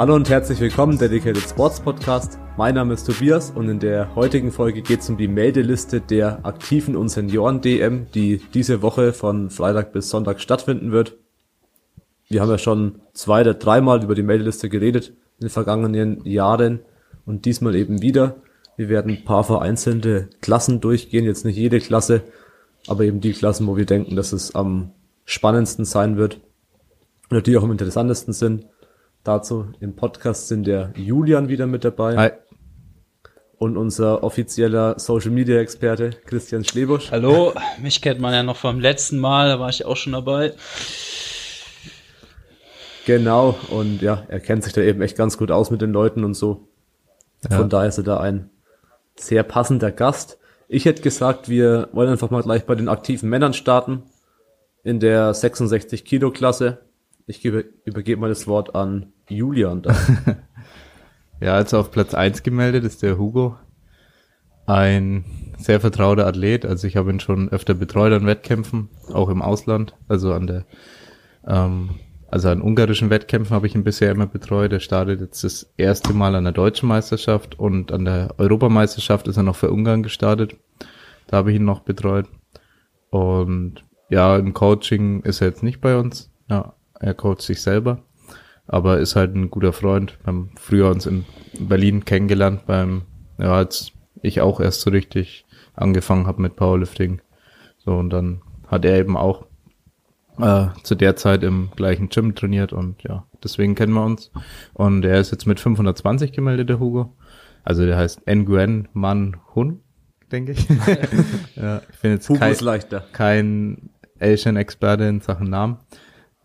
[0.00, 2.38] Hallo und herzlich willkommen, Dedicated Sports Podcast.
[2.56, 6.46] Mein Name ist Tobias und in der heutigen Folge geht es um die Meldeliste der
[6.46, 11.18] aktiven und Senioren-DM, die diese Woche von Freitag bis Sonntag stattfinden wird.
[12.28, 15.08] Wir haben ja schon zwei oder dreimal über die Meldeliste geredet
[15.38, 16.80] in den vergangenen Jahren
[17.26, 18.36] und diesmal eben wieder.
[18.80, 22.22] Wir werden ein paar vereinzelte Klassen durchgehen, jetzt nicht jede Klasse,
[22.86, 24.92] aber eben die Klassen, wo wir denken, dass es am
[25.26, 26.40] spannendsten sein wird
[27.30, 28.64] oder die auch am interessantesten sind.
[29.22, 32.16] Dazu im Podcast sind der Julian wieder mit dabei.
[32.16, 32.30] Hi.
[33.58, 37.10] Und unser offizieller Social Media Experte Christian Schlebusch.
[37.10, 37.52] Hallo,
[37.82, 40.54] mich kennt man ja noch vom letzten Mal, da war ich auch schon dabei.
[43.04, 46.24] Genau, und ja, er kennt sich da eben echt ganz gut aus mit den Leuten
[46.24, 46.66] und so.
[47.48, 47.58] Ja.
[47.58, 48.49] Von daher ist er da ein
[49.20, 50.38] sehr passender Gast.
[50.68, 54.04] Ich hätte gesagt, wir wollen einfach mal gleich bei den aktiven Männern starten.
[54.82, 56.78] In der 66 Kilo Klasse.
[57.26, 59.82] Ich gebe, übergebe mal das Wort an Julian.
[61.40, 63.56] ja, also auf Platz eins gemeldet ist der Hugo.
[64.66, 65.24] Ein
[65.58, 66.64] sehr vertrauter Athlet.
[66.64, 69.94] Also ich habe ihn schon öfter betreut an Wettkämpfen, auch im Ausland.
[70.08, 70.64] Also an der,
[71.46, 71.90] ähm,
[72.30, 74.72] also an ungarischen Wettkämpfen habe ich ihn bisher immer betreut.
[74.72, 79.36] Er startet jetzt das erste Mal an der deutschen Meisterschaft und an der Europameisterschaft ist
[79.36, 80.56] er noch für Ungarn gestartet.
[81.26, 82.26] Da habe ich ihn noch betreut.
[83.10, 86.30] Und ja, im Coaching ist er jetzt nicht bei uns.
[86.48, 88.02] Ja, er coacht sich selber,
[88.66, 90.18] aber ist halt ein guter Freund.
[90.22, 91.24] Wir haben früher uns in
[91.58, 93.02] Berlin kennengelernt beim,
[93.38, 93.92] ja, als
[94.22, 97.22] ich auch erst so richtig angefangen habe mit Powerlifting.
[97.78, 99.46] So, und dann hat er eben auch
[100.42, 104.30] äh, zu der Zeit im gleichen Gym trainiert und ja, deswegen kennen wir uns.
[104.74, 107.16] Und er ist jetzt mit 520 gemeldet, der Hugo.
[107.64, 109.80] Also der heißt Nguyen Man Hun,
[110.32, 110.68] denke ich.
[111.56, 113.04] ja, ich bin jetzt Hugo kein, ist leichter.
[113.12, 115.78] kein Asian-Experte in Sachen Namen.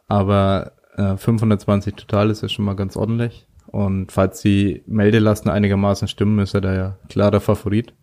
[0.07, 3.47] Aber äh, 520 total ist ja schon mal ganz ordentlich.
[3.67, 7.93] Und falls die Meldelasten einigermaßen stimmen, ist er da ja klarer Favorit.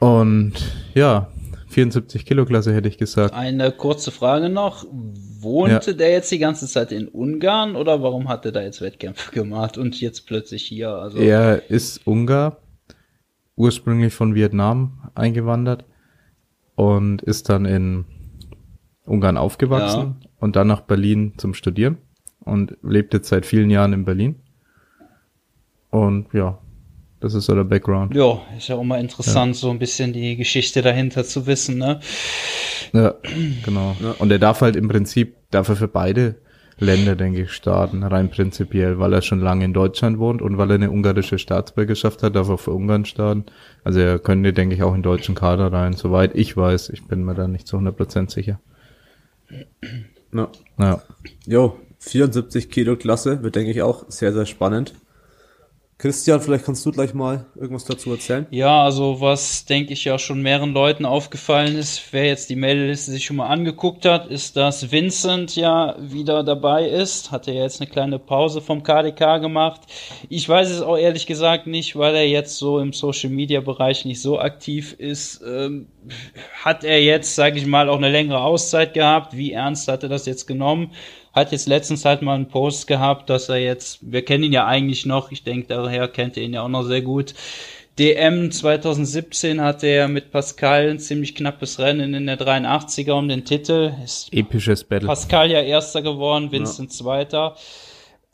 [0.00, 0.54] Und
[0.94, 1.28] ja,
[1.78, 3.34] 74 Kilo Klasse hätte ich gesagt.
[3.34, 4.84] Eine kurze Frage noch.
[4.90, 5.96] Wohnte ja.
[5.96, 9.78] der jetzt die ganze Zeit in Ungarn oder warum hat er da jetzt Wettkämpfe gemacht
[9.78, 10.90] und jetzt plötzlich hier?
[10.90, 12.56] Also er ist Ungar,
[13.54, 15.84] ursprünglich von Vietnam eingewandert
[16.74, 18.06] und ist dann in
[19.04, 20.28] Ungarn aufgewachsen ja.
[20.40, 21.98] und dann nach Berlin zum Studieren
[22.40, 24.42] und lebt jetzt seit vielen Jahren in Berlin.
[25.90, 26.58] Und ja,
[27.20, 28.14] das ist so der Background.
[28.14, 29.60] Ja, ist ja auch mal interessant, ja.
[29.60, 32.00] so ein bisschen die Geschichte dahinter zu wissen, ne?
[32.92, 33.14] Ja,
[33.64, 33.96] genau.
[34.00, 34.14] Ja.
[34.18, 36.36] Und er darf halt im Prinzip, darf er für beide
[36.80, 40.70] Länder, denke ich, starten, rein prinzipiell, weil er schon lange in Deutschland wohnt und weil
[40.70, 43.46] er eine ungarische Staatsbürgerschaft hat, darf er für Ungarn starten.
[43.82, 46.90] Also er könnte, denke ich, auch in deutschen Kader rein, soweit ich weiß.
[46.90, 48.60] Ich bin mir da nicht zu 100% sicher.
[50.32, 50.48] Ja.
[50.78, 51.02] ja.
[51.46, 54.94] Jo, 74 Kilo Klasse wird, denke ich, auch sehr, sehr spannend.
[56.00, 58.46] Christian, vielleicht kannst du gleich mal irgendwas dazu erzählen.
[58.52, 63.10] Ja, also was denke ich ja schon mehreren Leuten aufgefallen ist, wer jetzt die Meldeliste
[63.10, 67.32] sich schon mal angeguckt hat, ist, dass Vincent ja wieder dabei ist.
[67.32, 69.80] Hat er jetzt eine kleine Pause vom KDK gemacht.
[70.28, 74.04] Ich weiß es auch ehrlich gesagt nicht, weil er jetzt so im Social Media Bereich
[74.04, 75.42] nicht so aktiv ist.
[75.44, 75.88] Ähm,
[76.62, 79.36] hat er jetzt, sage ich mal, auch eine längere Auszeit gehabt?
[79.36, 80.92] Wie ernst hat er das jetzt genommen?
[81.38, 84.66] Hat jetzt letztens halt mal einen Post gehabt, dass er jetzt, wir kennen ihn ja
[84.66, 87.34] eigentlich noch, ich denke, daher kennt ihr ihn ja auch noch sehr gut.
[87.98, 93.44] DM 2017 hatte er mit Pascal ein ziemlich knappes Rennen in der 83er um den
[93.44, 93.92] Titel.
[94.04, 95.08] Ist Episches Battle.
[95.08, 96.96] Pascal ja Erster geworden, Vincent ja.
[96.96, 97.56] Zweiter.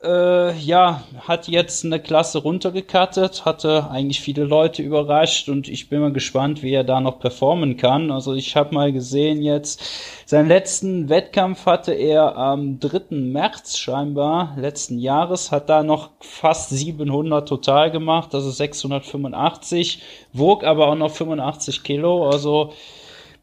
[0.05, 6.01] Äh, ja, hat jetzt eine Klasse runtergekattet, hatte eigentlich viele Leute überrascht und ich bin
[6.01, 8.11] mal gespannt, wie er da noch performen kann.
[8.11, 9.83] Also ich habe mal gesehen jetzt,
[10.27, 13.17] seinen letzten Wettkampf hatte er am 3.
[13.17, 20.03] März scheinbar letzten Jahres, hat da noch fast 700 total gemacht, also 685,
[20.35, 22.75] wog aber auch noch 85 Kilo, also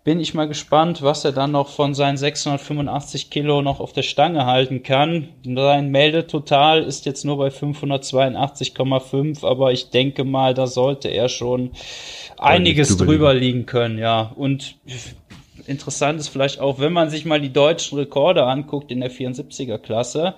[0.03, 4.01] bin ich mal gespannt, was er dann noch von seinen 685 Kilo noch auf der
[4.01, 5.30] Stange halten kann.
[5.45, 11.71] Sein Meldetotal ist jetzt nur bei 582,5, aber ich denke mal, da sollte er schon
[12.38, 14.31] einiges drüber liegen können, ja.
[14.36, 14.75] Und
[15.68, 19.78] interessant ist vielleicht auch, wenn man sich mal die deutschen Rekorde anguckt in der 74er
[19.78, 20.36] Klasse,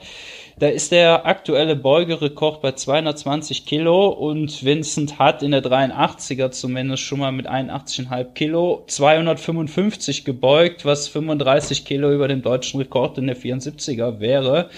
[0.60, 7.04] da ist der aktuelle Beugerekord bei 220 Kilo und Vincent hat in der 83er zumindest
[7.04, 13.28] schon mal mit 81,5 Kilo 255 gebeugt, was 35 Kilo über dem deutschen Rekord in
[13.28, 14.70] der 74er wäre.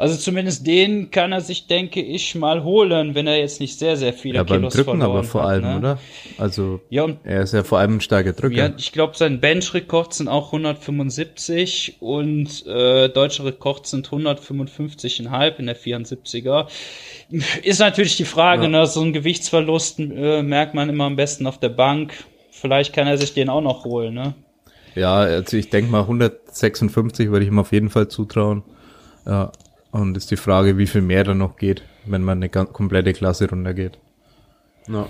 [0.00, 3.98] Also zumindest den kann er sich, denke ich, mal holen, wenn er jetzt nicht sehr,
[3.98, 5.76] sehr viele ja, beim Kilos Drücken aber vor hat, allem, ne?
[5.76, 5.98] oder?
[6.38, 8.56] Also Ja, und er ist ja vor allem ein starker Drücker.
[8.56, 15.66] ja, ich glaube, sein Bench-Rekord sind auch 175 und äh, deutscher Rekord sind 155,5 in
[15.66, 16.66] der 74er.
[17.62, 18.68] Ist natürlich die Frage, Ja.
[18.70, 22.14] ne, so ein Gewichtsverlust äh, merkt man immer am besten auf der Bank.
[22.50, 24.32] Vielleicht kann er sich den auch noch holen, ne?
[24.94, 28.62] Ja, also ich denke mal 156 würde ich ihm auf jeden Fall zutrauen.
[29.26, 29.52] Ja,
[29.92, 33.12] und ist die Frage, wie viel mehr da noch geht, wenn man eine ganz komplette
[33.12, 33.98] Klasse runtergeht.
[34.88, 35.06] Ja.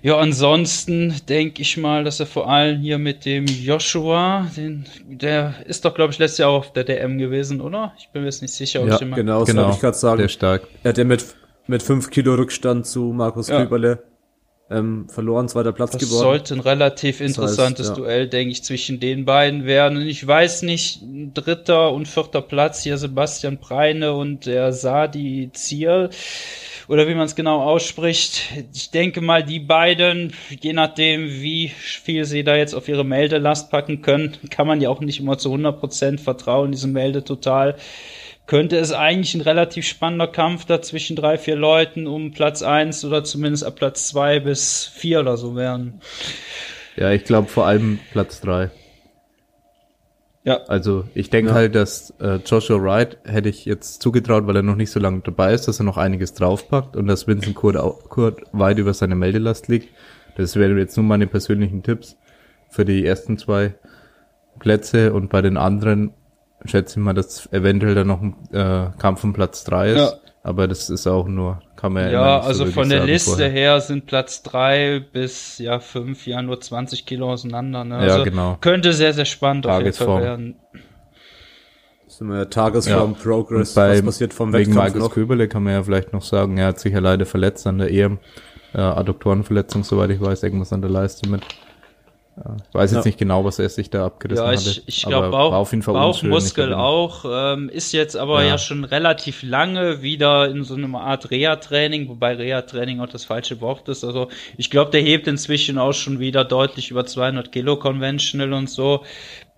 [0.00, 5.54] Ja, ansonsten denke ich mal, dass er vor allem hier mit dem Joshua, den, der
[5.66, 7.92] ist doch, glaube ich, letztes Jahr auch auf der DM gewesen, oder?
[7.98, 9.16] Ich bin mir jetzt nicht sicher, ob Ja, ich immer.
[9.16, 10.18] Genau, das Genau, ich gerade sagen.
[10.18, 10.62] der ist stark.
[10.82, 11.24] Er hat ja mit,
[11.66, 13.60] mit 5 Kilo Rückstand zu Markus Ja.
[13.62, 14.02] Küberle
[14.70, 16.22] ähm, verloren, zweiter Platz Das geworden.
[16.22, 17.94] sollte ein relativ heißt, interessantes ja.
[17.94, 19.98] Duell, denke ich, zwischen den beiden werden.
[19.98, 21.00] Und ich weiß nicht,
[21.34, 26.10] dritter und vierter Platz hier Sebastian Preine und der Sadi Ziel.
[26.86, 28.44] Oder wie man es genau ausspricht.
[28.72, 33.70] Ich denke mal, die beiden, je nachdem, wie viel sie da jetzt auf ihre Meldelast
[33.70, 37.76] packen können, kann man ja auch nicht immer zu 100% vertrauen, diese Melde total.
[38.48, 43.04] Könnte es eigentlich ein relativ spannender Kampf da zwischen drei, vier Leuten um Platz eins
[43.04, 46.00] oder zumindest ab Platz zwei bis vier oder so werden.
[46.96, 48.70] Ja, ich glaube vor allem Platz drei.
[50.44, 50.62] Ja.
[50.66, 51.56] Also ich denke Ja.
[51.56, 55.20] halt, dass äh, Joshua Wright hätte ich jetzt zugetraut, weil er noch nicht so lange
[55.20, 58.94] dabei ist, dass er noch einiges draufpackt und dass Vincent Kurt, au- Kurt weit über
[58.94, 59.88] seine Meldelast liegt.
[60.38, 62.16] Das wären jetzt nur meine persönlichen Tipps
[62.70, 63.74] für die ersten zwei
[64.58, 66.14] Plätze und bei den anderen
[66.64, 69.98] schätze ich mal, dass eventuell dann noch ein äh, Kampf um Platz drei ist.
[69.98, 70.12] Ja.
[70.44, 73.30] Aber das ist auch nur, kann man ja, Ja, so also wirklich von der Liste
[73.32, 73.50] vorher.
[73.50, 77.84] her sind Platz drei bis ja fünf ja nur 20 Kilo auseinander.
[77.84, 78.06] Ne?
[78.06, 78.56] Ja, Also genau.
[78.60, 80.22] Könnte sehr, sehr spannend auf jeden Fall Tagesform.
[80.22, 80.56] werden.
[82.04, 85.14] Das ist immer Tagesform, Und Progress, bei, was passiert vom wegen Wettkampf Markus noch.
[85.14, 87.90] Köberle kann man ja vielleicht noch sagen, er hat sich ja leider verletzt an der
[87.92, 88.18] EM.
[88.74, 91.42] Äh, Adduktorenverletzung, soweit ich weiß, irgendwas an der Leiste mit.
[92.68, 93.08] Ich weiß jetzt Ja.
[93.08, 94.60] nicht genau, was er sich da abgerissen Ja, hatte.
[94.70, 95.94] ich, ich aber glaube Bauch, war auf jeden Fall.
[95.94, 97.24] Bauchmuskel auch.
[97.28, 98.48] Ähm, ist jetzt aber ja.
[98.50, 98.58] Ja.
[98.58, 103.88] schon relativ lange wieder in so einer Art Reha-Training, wobei Reha-Training auch das falsche Wort
[103.88, 104.04] ist.
[104.04, 108.68] Also ich glaube, der hebt inzwischen auch schon wieder deutlich über 200 Kilo Conventional und
[108.70, 109.04] so.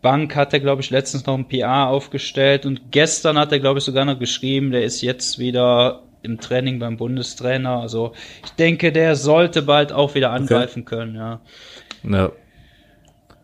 [0.02, 3.80] Bank hat er, glaube ich, letztens noch ein PA aufgestellt und gestern hat er, glaube
[3.80, 7.80] ich, sogar noch geschrieben, der ist jetzt wieder im Training beim Bundestrainer.
[7.80, 8.12] Also
[8.44, 11.40] ich denke, der sollte bald auch wieder angreifen können, ja.
[12.02, 12.32] Ja.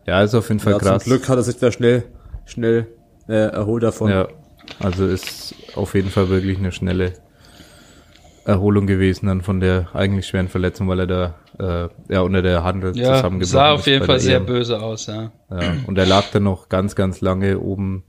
[0.07, 1.03] Ja, ist auf jeden Fall Ja, zum krass.
[1.03, 2.03] Glück hat er sich da schnell,
[2.45, 2.87] schnell
[3.27, 4.09] äh, erholt davon.
[4.09, 4.27] Ja,
[4.79, 7.13] also ist auf jeden Fall wirklich eine schnelle
[8.45, 12.63] Erholung gewesen dann von der eigentlich schweren Verletzung, weil er da äh, ja unter der
[12.63, 14.45] Handel Ja, zusammengebrochen sah auf jeden Fall sehr EM.
[14.45, 15.31] böse aus, ja.
[15.51, 18.03] Ja, und er lag dann noch ganz, ganz lange oben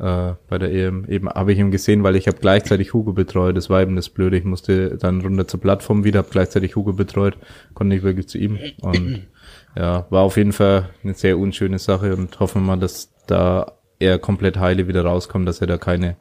[0.00, 1.04] äh, bei der EM.
[1.08, 3.56] Eben habe ich ihn gesehen, weil ich habe gleichzeitig Hugo betreut.
[3.56, 4.36] Das war eben das Blöde.
[4.36, 7.36] Ich musste dann runter zur Plattform wieder, habe gleichzeitig Hugo betreut,
[7.74, 8.58] konnte nicht wirklich zu ihm.
[8.80, 9.26] Und
[9.78, 13.72] ja, war auf jeden Fall eine sehr unschöne Sache und hoffen wir mal, dass da
[14.00, 16.16] er komplett heile wieder rauskommt, dass er da keine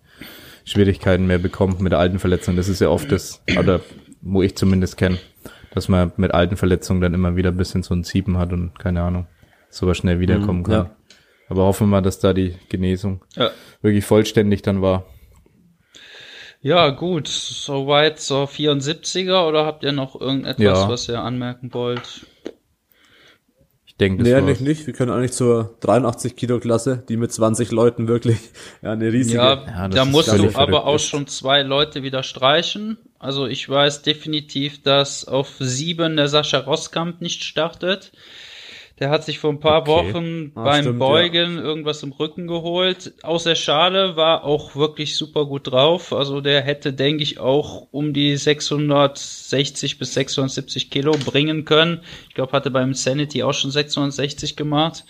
[0.64, 2.58] Schwierigkeiten mehr bekommt mit alten Verletzungen.
[2.58, 3.82] Das ist ja oft das, oder
[4.22, 5.18] wo ich zumindest kenne,
[5.74, 8.78] dass man mit alten Verletzungen dann immer wieder ein bisschen so ein Sieben hat und
[8.78, 9.28] keine Ahnung,
[9.70, 10.74] sowas schnell wiederkommen kann.
[10.74, 10.90] ja.
[11.50, 13.52] Aber hoffen wir mal, dass da die Genesung Ja.
[13.82, 15.06] wirklich vollständig dann war.
[16.62, 17.28] Ja, gut.
[17.28, 20.90] Soweit zur 74er oder habt ihr noch irgendetwas, Ja.
[20.90, 22.26] was ihr anmerken wollt?
[24.00, 24.86] Denke, das Nee, eigentlich nicht.
[24.86, 28.38] Wir können eigentlich zur 83 Kilo Klasse, die mit 20 Leuten wirklich
[28.84, 29.38] ja, eine riesige.
[29.38, 32.98] Ja, Ja, da musst du aber auch schon zwei Leute wieder streichen.
[33.18, 38.12] Also ich weiß definitiv, dass auf sieben der Sascha Roskamp nicht startet.
[39.00, 39.92] Der hat sich vor ein paar Okay.
[39.92, 43.14] Wochen Ah, beim stimmt, Beugen irgendwas im Rücken geholt.
[43.22, 46.14] Aus der Schale war auch wirklich super gut drauf.
[46.14, 52.02] Also der hätte, denke ich, auch um die 660 bis 670 Kilo bringen können.
[52.28, 55.06] Ich glaube, hatte beim Sanity auch schon 660 gemacht.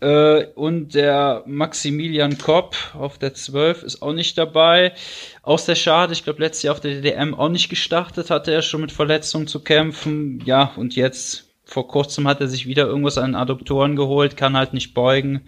[0.00, 4.92] Äh, und der Maximilian Kopp auf der 12 ist auch nicht dabei.
[5.42, 8.62] Aus der Schade, ich glaube, letztes Jahr auf der DDM auch nicht gestartet, hatte er
[8.62, 10.42] schon mit Verletzungen zu kämpfen.
[10.44, 14.56] Ja, und jetzt vor kurzem hat er sich wieder irgendwas an den Adduktoren geholt, kann
[14.56, 15.42] halt nicht beugen.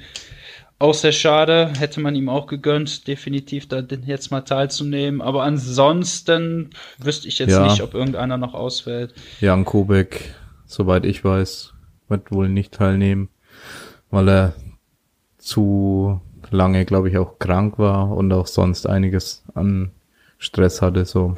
[0.79, 5.23] Aus der Schade hätte man ihm auch gegönnt, definitiv da jetzt mal teilzunehmen.
[5.23, 7.65] Aber ansonsten wüsste ich jetzt Ja.
[7.65, 9.15] nicht, ob irgendeiner noch ausfällt.
[9.41, 10.35] Jan Kubek,
[10.67, 11.73] soweit ich weiß,
[12.09, 13.31] wird wohl nicht teilnehmen,
[14.11, 14.55] weil er
[15.39, 19.91] zu lange, glaube ich, auch krank war und auch sonst einiges an
[20.39, 21.37] Stress hatte, so.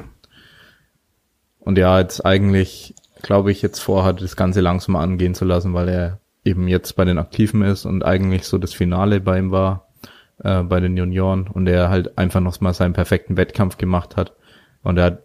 [1.59, 5.89] Und ja, jetzt eigentlich, glaube ich, jetzt vorhat, das Ganze langsam angehen zu lassen, weil
[5.89, 9.87] er eben jetzt bei den Aktiven ist und eigentlich so das Finale bei ihm war,
[10.43, 14.33] äh, bei den Junioren und er halt einfach noch mal seinen perfekten Wettkampf gemacht hat.
[14.83, 15.23] Und er hat,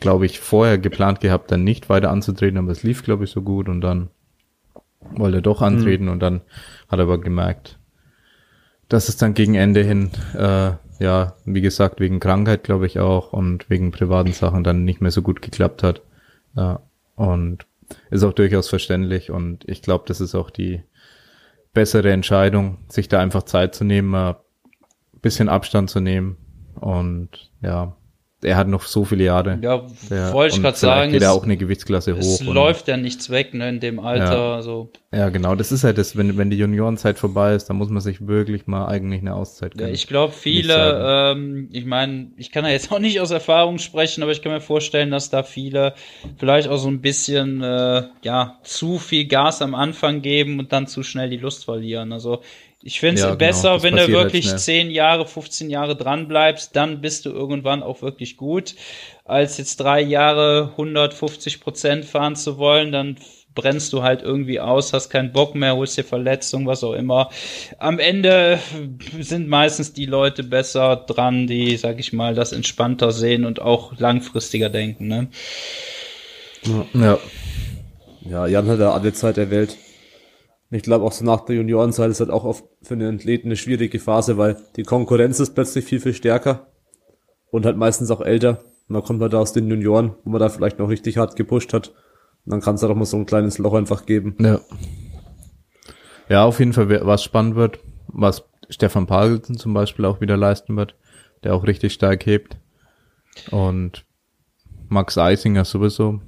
[0.00, 3.40] glaube ich, vorher geplant gehabt, dann nicht weiter anzutreten, aber es lief, glaube ich, so
[3.40, 4.10] gut und dann
[5.12, 6.10] wollte er doch antreten mhm.
[6.10, 6.40] und dann
[6.88, 7.78] hat er aber gemerkt,
[8.88, 13.32] dass es dann gegen Ende hin, äh, ja, wie gesagt, wegen Krankheit, glaube ich auch
[13.32, 16.02] und wegen privaten Sachen dann nicht mehr so gut geklappt hat.
[16.56, 16.80] Ja,
[17.16, 17.66] und
[18.10, 19.30] ist auch durchaus verständlich.
[19.30, 20.82] Und ich glaube, das ist auch die
[21.72, 24.36] bessere Entscheidung, sich da einfach Zeit zu nehmen, ein
[25.20, 26.36] bisschen Abstand zu nehmen.
[26.74, 27.96] Und ja,
[28.42, 29.58] er hat noch so viele Jahre.
[29.62, 29.86] Ja,
[30.32, 31.12] wollte ich gerade sagen.
[31.12, 32.20] Geht er auch eine Gewichtsklasse hoch.
[32.20, 34.56] Es läuft ja nichts weg, ne, in dem Alter.
[34.56, 34.90] Ja, so.
[35.12, 35.54] ja genau.
[35.54, 38.66] Das ist halt das, wenn, wenn die Juniorenzeit vorbei ist, dann muss man sich wirklich
[38.66, 39.88] mal eigentlich eine Auszeit geben.
[39.88, 43.78] Ja, ich glaube, viele, ähm, ich meine, ich kann ja jetzt auch nicht aus Erfahrung
[43.78, 45.94] sprechen, aber ich kann mir vorstellen, dass da viele
[46.36, 50.86] vielleicht auch so ein bisschen, äh, ja, zu viel Gas am Anfang geben und dann
[50.86, 52.12] zu schnell die Lust verlieren.
[52.12, 52.42] Also
[52.86, 53.38] ich finde es ja, genau.
[53.38, 53.82] besser, genau.
[53.82, 57.82] wenn du halt wirklich halt 10 Jahre, 15 Jahre dran bleibst, dann bist du irgendwann
[57.82, 58.76] auch wirklich gut.
[59.24, 63.16] Als jetzt drei Jahre 150 Prozent fahren zu wollen, dann
[63.56, 67.30] brennst du halt irgendwie aus, hast keinen Bock mehr, holst dir Verletzung, was auch immer.
[67.78, 68.60] Am Ende
[69.18, 73.98] sind meistens die Leute besser dran, die, sag ich mal, das entspannter sehen und auch
[73.98, 75.08] langfristiger denken.
[75.08, 75.28] Ne?
[76.94, 77.18] Ja.
[78.28, 79.76] Ja, Jan hat ja alle Zeit der Welt.
[80.70, 83.56] Ich glaube auch so nach der Juniorenzeit ist halt auch oft für einen Athleten eine
[83.56, 86.66] schwierige Phase, weil die Konkurrenz ist plötzlich viel, viel stärker
[87.50, 88.64] und halt meistens auch älter.
[88.88, 91.36] Und dann kommt man da aus den Junioren, wo man da vielleicht noch richtig hart
[91.36, 91.88] gepusht hat.
[92.44, 94.36] Und dann kann es da doch mal so ein kleines Loch einfach geben.
[94.40, 94.60] Ja.
[96.28, 100.76] Ja, auf jeden Fall, was spannend wird, was Stefan Pagelsen zum Beispiel auch wieder leisten
[100.76, 100.96] wird,
[101.44, 102.56] der auch richtig stark hebt.
[103.50, 104.04] Und
[104.88, 106.20] Max Eisinger sowieso,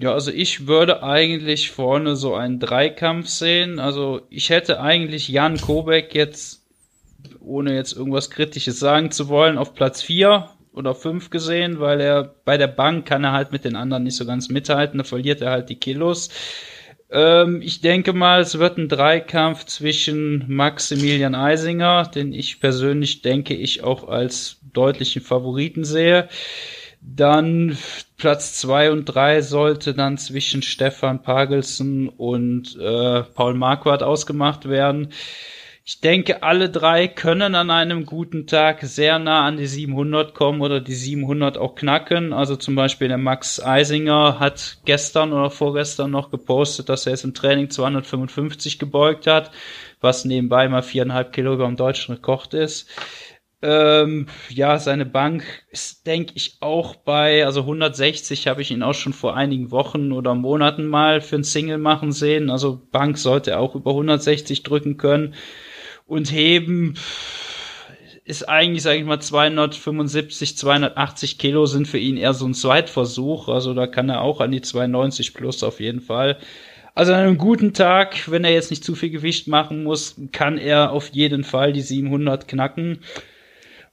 [0.00, 3.78] ja, also ich würde eigentlich vorne so einen Dreikampf sehen.
[3.78, 6.66] Also ich hätte eigentlich Jan Kobek jetzt,
[7.40, 12.34] ohne jetzt irgendwas Kritisches sagen zu wollen, auf Platz 4 oder 5 gesehen, weil er
[12.44, 15.40] bei der Bank kann er halt mit den anderen nicht so ganz mithalten, da verliert
[15.40, 16.30] er halt die Kilos.
[17.10, 23.54] Ähm, ich denke mal, es wird ein Dreikampf zwischen Maximilian Eisinger, den ich persönlich denke
[23.54, 26.28] ich auch als deutlichen Favoriten sehe.
[27.00, 27.78] Dann
[28.16, 35.12] Platz zwei und drei sollte dann zwischen Stefan Pagelsen und äh, Paul Marquardt ausgemacht werden.
[35.90, 40.60] Ich denke, alle drei können an einem guten Tag sehr nah an die 700 kommen
[40.60, 42.34] oder die 700 auch knacken.
[42.34, 47.24] Also zum Beispiel der Max Eisinger hat gestern oder vorgestern noch gepostet, dass er es
[47.24, 49.50] im Training 255 gebeugt hat,
[50.02, 52.90] was nebenbei mal viereinhalb Kilo über dem deutschen Rekord ist.
[53.60, 58.94] Ähm, ja, seine Bank ist, denke ich, auch bei, also 160 habe ich ihn auch
[58.94, 62.50] schon vor einigen Wochen oder Monaten mal für ein Single machen sehen.
[62.50, 65.34] Also Bank sollte auch über 160 drücken können.
[66.06, 66.94] Und heben
[68.24, 73.48] ist eigentlich, sage ich mal, 275, 280 Kilo sind für ihn eher so ein Zweitversuch.
[73.48, 76.38] Also da kann er auch an die 290 plus auf jeden Fall.
[76.94, 80.58] Also an einem guten Tag, wenn er jetzt nicht zu viel Gewicht machen muss, kann
[80.58, 83.00] er auf jeden Fall die 700 knacken.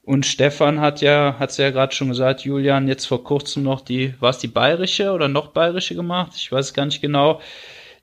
[0.06, 4.14] Und Stefan hat ja, hat's ja gerade schon gesagt, Julian, jetzt vor kurzem noch die,
[4.20, 6.30] war es die bayerische oder noch bayerische gemacht?
[6.36, 7.40] Ich weiß gar nicht genau.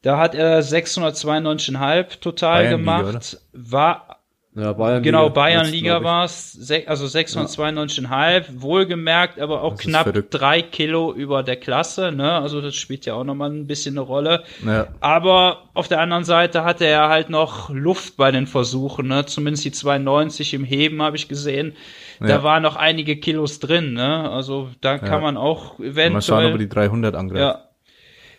[0.01, 4.23] Da hat er 692,5 total Bayern gemacht, war
[4.55, 8.41] ja, Bayern genau, Bayern Liga war es, also 692,5, ja.
[8.62, 12.33] wohlgemerkt, aber auch das knapp drei Kilo über der Klasse, ne?
[12.33, 14.43] Also das spielt ja auch nochmal ein bisschen eine Rolle.
[14.63, 14.88] Ja.
[15.00, 19.25] Aber auf der anderen Seite hatte er halt noch Luft bei den Versuchen, ne?
[19.25, 21.75] Zumindest die 92 im Heben habe ich gesehen.
[22.19, 22.43] Da ja.
[22.43, 24.29] waren noch einige Kilos drin, ne?
[24.29, 26.12] Also da kann man auch eventuell.
[26.12, 27.39] Mal schauen, ob er die 300 angreift.
[27.41, 27.73] Ja,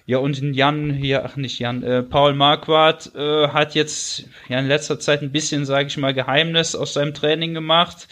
[0.06, 4.68] ja, und Jan hier, ach nicht Jan, äh, Paul Marquardt äh, hat jetzt ja in
[4.68, 8.08] letzter Zeit ein bisschen, sage ich mal, Geheimnis aus seinem Training gemacht.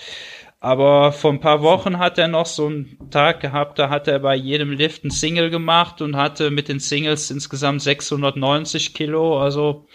[0.59, 4.21] Aber vor ein paar Wochen hat er noch so einen Tag gehabt, da hat er
[4.21, 9.43] bei jedem Lift ein Single gemacht und hatte mit den Singles insgesamt 690 Kilo.
[9.43, 9.89] Also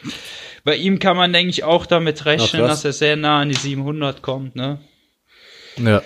[0.65, 3.47] bei ihm kann man, denke ich, auch damit rechnen, Ach, dass er sehr nah an
[3.47, 4.79] die 700 kommt, ne?
[5.77, 6.01] Ja.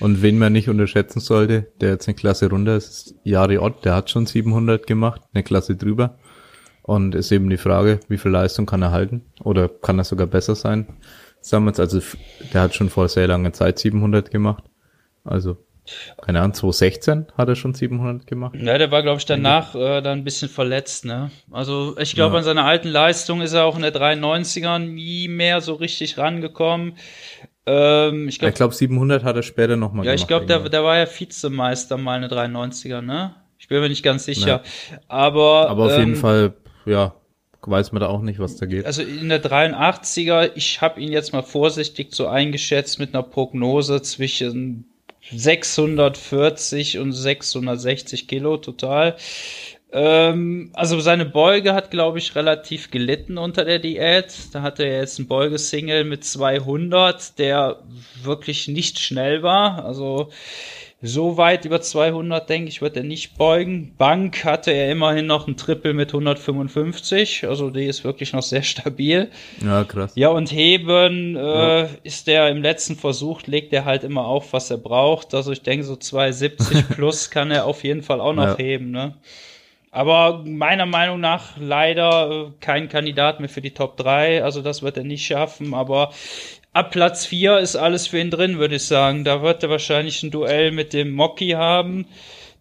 [0.00, 3.84] Und wen man nicht unterschätzen sollte, der jetzt eine Klasse runter ist, ist Jari Ott,
[3.84, 6.18] der hat schon 700 gemacht, eine Klasse drüber.
[6.82, 9.22] Und ist eben die Frage, wie viel Leistung kann er halten?
[9.42, 10.86] Oder kann er sogar besser sein?
[11.50, 12.00] Damals, also,
[12.52, 14.64] der hat schon vor sehr langer Zeit 700 gemacht.
[15.24, 15.58] Also,
[16.20, 18.56] keine Ahnung, 2016 hat er schon 700 gemacht.
[18.56, 21.30] Ja, der war, glaube ich, danach äh, dann ein bisschen verletzt, ne?
[21.50, 22.38] Also, ich glaube, ja.
[22.38, 26.94] an seiner alten Leistung ist er auch in der 93er nie mehr so richtig rangekommen.
[27.66, 30.96] Ähm, ich glaube, glaub, 700 hat er später nochmal Ja, ich glaube, der, der war
[30.98, 33.34] ja Vizemeister mal eine 93er, ne?
[33.58, 34.62] Ich bin mir nicht ganz sicher.
[34.90, 34.98] Ja.
[35.08, 36.54] Aber, Aber auf ähm, jeden Fall,
[36.84, 37.14] ja,
[37.62, 38.86] weiß man da auch nicht, was da geht.
[38.86, 44.02] Also in der 83er, ich habe ihn jetzt mal vorsichtig so eingeschätzt mit einer Prognose
[44.02, 44.84] zwischen
[45.32, 49.16] 640 und 660 Kilo total.
[49.98, 54.34] Ähm, also seine Beuge hat, glaube ich, relativ gelitten unter der Diät.
[54.52, 57.78] Da hatte er jetzt einen Beugesingle mit 200, der
[58.22, 59.86] wirklich nicht schnell war.
[59.86, 60.28] Also
[61.00, 63.94] so weit über 200, denke ich, wird er nicht beugen.
[63.96, 68.62] Bank hatte er immerhin noch ein Triple mit 155, also die ist wirklich noch sehr
[68.62, 69.30] stabil.
[69.64, 70.12] Ja, krass.
[70.14, 71.40] Ja, und Heben äh,
[71.82, 71.88] ja.
[72.02, 75.32] ist der im letzten Versuch, legt er halt immer auf, was er braucht.
[75.32, 78.64] Also ich denke, so 270 plus kann er auf jeden Fall auch noch ja.
[78.64, 79.14] heben, ne?
[79.96, 84.44] Aber meiner Meinung nach leider äh, kein Kandidat mehr für die Top 3.
[84.44, 85.72] Also das wird er nicht schaffen.
[85.72, 86.10] Aber
[86.74, 89.24] ab Platz 4 ist alles für ihn drin, würde ich sagen.
[89.24, 92.04] Da wird er wahrscheinlich ein Duell mit dem Mocky haben.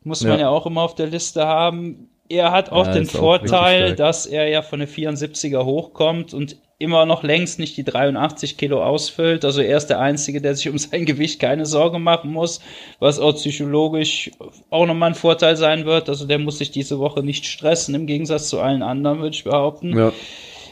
[0.06, 2.10] Muss man ja, ja auch immer auf der Liste haben.
[2.30, 6.56] Er hat auch ja, den Vorteil, auch dass er ja von der 74er hochkommt und
[6.78, 9.46] immer noch längst nicht die 83 Kilo ausfüllt.
[9.46, 12.60] Also er ist der Einzige, der sich um sein Gewicht keine Sorge machen muss,
[13.00, 14.32] was auch psychologisch
[14.70, 16.10] auch nochmal ein Vorteil sein wird.
[16.10, 19.44] Also der muss sich diese Woche nicht stressen, im Gegensatz zu allen anderen, würde ich
[19.44, 19.98] behaupten.
[19.98, 20.12] Ja.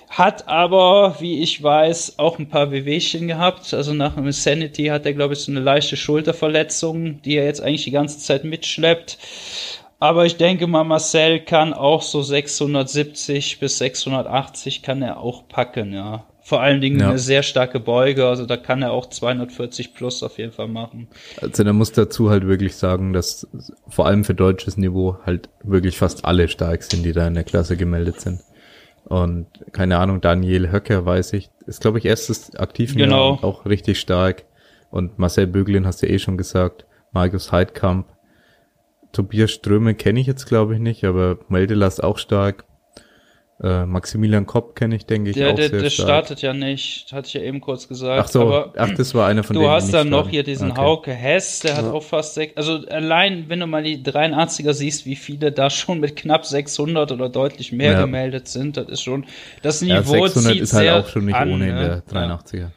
[0.10, 3.74] Hat aber, wie ich weiß, auch ein paar Wehwehchen gehabt.
[3.74, 7.62] Also nach dem Sanity hat er, glaube ich, so eine leichte Schulterverletzung, die er jetzt
[7.62, 9.18] eigentlich die ganze Zeit mitschleppt.
[10.04, 15.94] Aber ich denke mal, Marcel kann auch so 670 bis 680 kann er auch packen,
[15.94, 16.26] ja.
[16.42, 17.08] Vor allen Dingen ja.
[17.08, 21.08] eine sehr starke Beuge, also da kann er auch 240 plus auf jeden Fall machen.
[21.42, 23.48] Also da muss dazu halt wirklich sagen, dass
[23.88, 27.46] vor allem für deutsches Niveau halt wirklich fast alle stark sind, die da in der
[27.46, 28.42] Klasse gemeldet sind.
[29.06, 33.40] Und keine Ahnung, Daniel Höcker weiß ich, ist glaube ich erstes aktiv genau.
[33.42, 34.44] auch richtig stark.
[34.92, 38.08] Und Marcel Böglin hast du eh schon gesagt, Markus Heidkamp,
[39.14, 42.66] Tobias Ströme kenne ich jetzt glaube ich nicht, aber Meldelas auch stark.
[43.62, 46.08] Äh, Maximilian Kopp kenne ich, denke ich, ja, auch der, sehr der stark.
[46.08, 48.20] startet ja nicht, hatte ich ja eben kurz gesagt.
[48.26, 49.70] Ach so, aber ach, das war einer von du denen.
[49.70, 50.82] Du hast dann noch hier diesen okay.
[50.82, 55.06] Hauke Hess, der hat auch fast sechs, also allein, wenn du mal die 83er siehst,
[55.06, 58.02] wie viele da schon mit knapp 600 oder deutlich mehr ja.
[58.02, 59.28] gemeldet sind, das ist schon,
[59.62, 62.04] das Niveau ja, 600 zieht ist halt sehr auch schon nicht an, ohne in ne?
[62.12, 62.72] der 83er.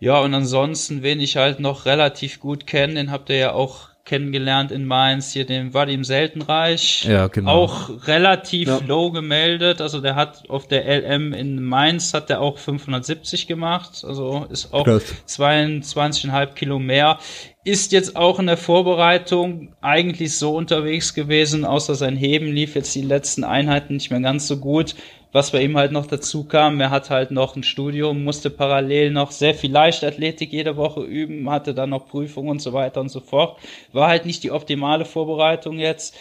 [0.00, 3.88] Ja, und ansonsten, wen ich halt noch relativ gut kenne, den habt ihr ja auch
[4.08, 7.04] kennengelernt in Mainz, hier den Vadim Seltenreich.
[7.04, 7.50] Ja, genau.
[7.50, 8.80] Auch relativ ja.
[8.86, 9.80] low gemeldet.
[9.80, 14.04] Also der hat auf der LM in Mainz hat der auch 570 gemacht.
[14.04, 17.18] Also ist auch 22,5 Kilo mehr.
[17.64, 22.94] Ist jetzt auch in der Vorbereitung eigentlich so unterwegs gewesen, außer sein Heben lief jetzt
[22.94, 24.94] die letzten Einheiten nicht mehr ganz so gut
[25.32, 29.10] was bei ihm halt noch dazu kam, er hat halt noch ein Studium, musste parallel
[29.10, 33.10] noch sehr viel Leichtathletik jede Woche üben, hatte dann noch Prüfungen und so weiter und
[33.10, 33.58] so fort.
[33.92, 36.16] War halt nicht die optimale Vorbereitung jetzt.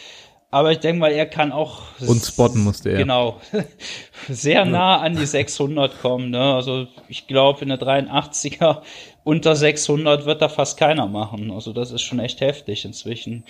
[0.50, 1.82] Aber ich denke mal, er kann auch.
[2.00, 2.98] Und spotten musste er.
[3.00, 3.42] Genau.
[4.30, 6.30] Sehr nah an die 600 kommen.
[6.30, 6.42] Ne?
[6.42, 8.82] Also ich glaube, in der 83er
[9.26, 11.52] unter 600 wird da fast keiner machen.
[11.52, 13.44] Also das ist schon echt heftig inzwischen.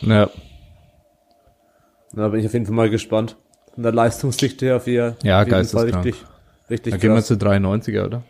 [0.00, 0.30] Ja.
[2.12, 3.36] Da bin ich auf jeden Fall mal gespannt
[3.74, 6.14] von der Leistungsdichte her auf, ihr, ja, auf jeden Fall richtig,
[6.70, 8.22] richtig Da gehen wir zu 93er, oder?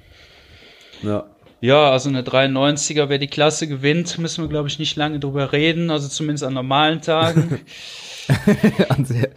[1.02, 1.24] Ja.
[1.60, 5.52] Ja, also eine 93er, wer die Klasse gewinnt, müssen wir, glaube ich, nicht lange drüber
[5.52, 7.60] reden, also zumindest an normalen Tagen.
[8.88, 9.30] an sehr,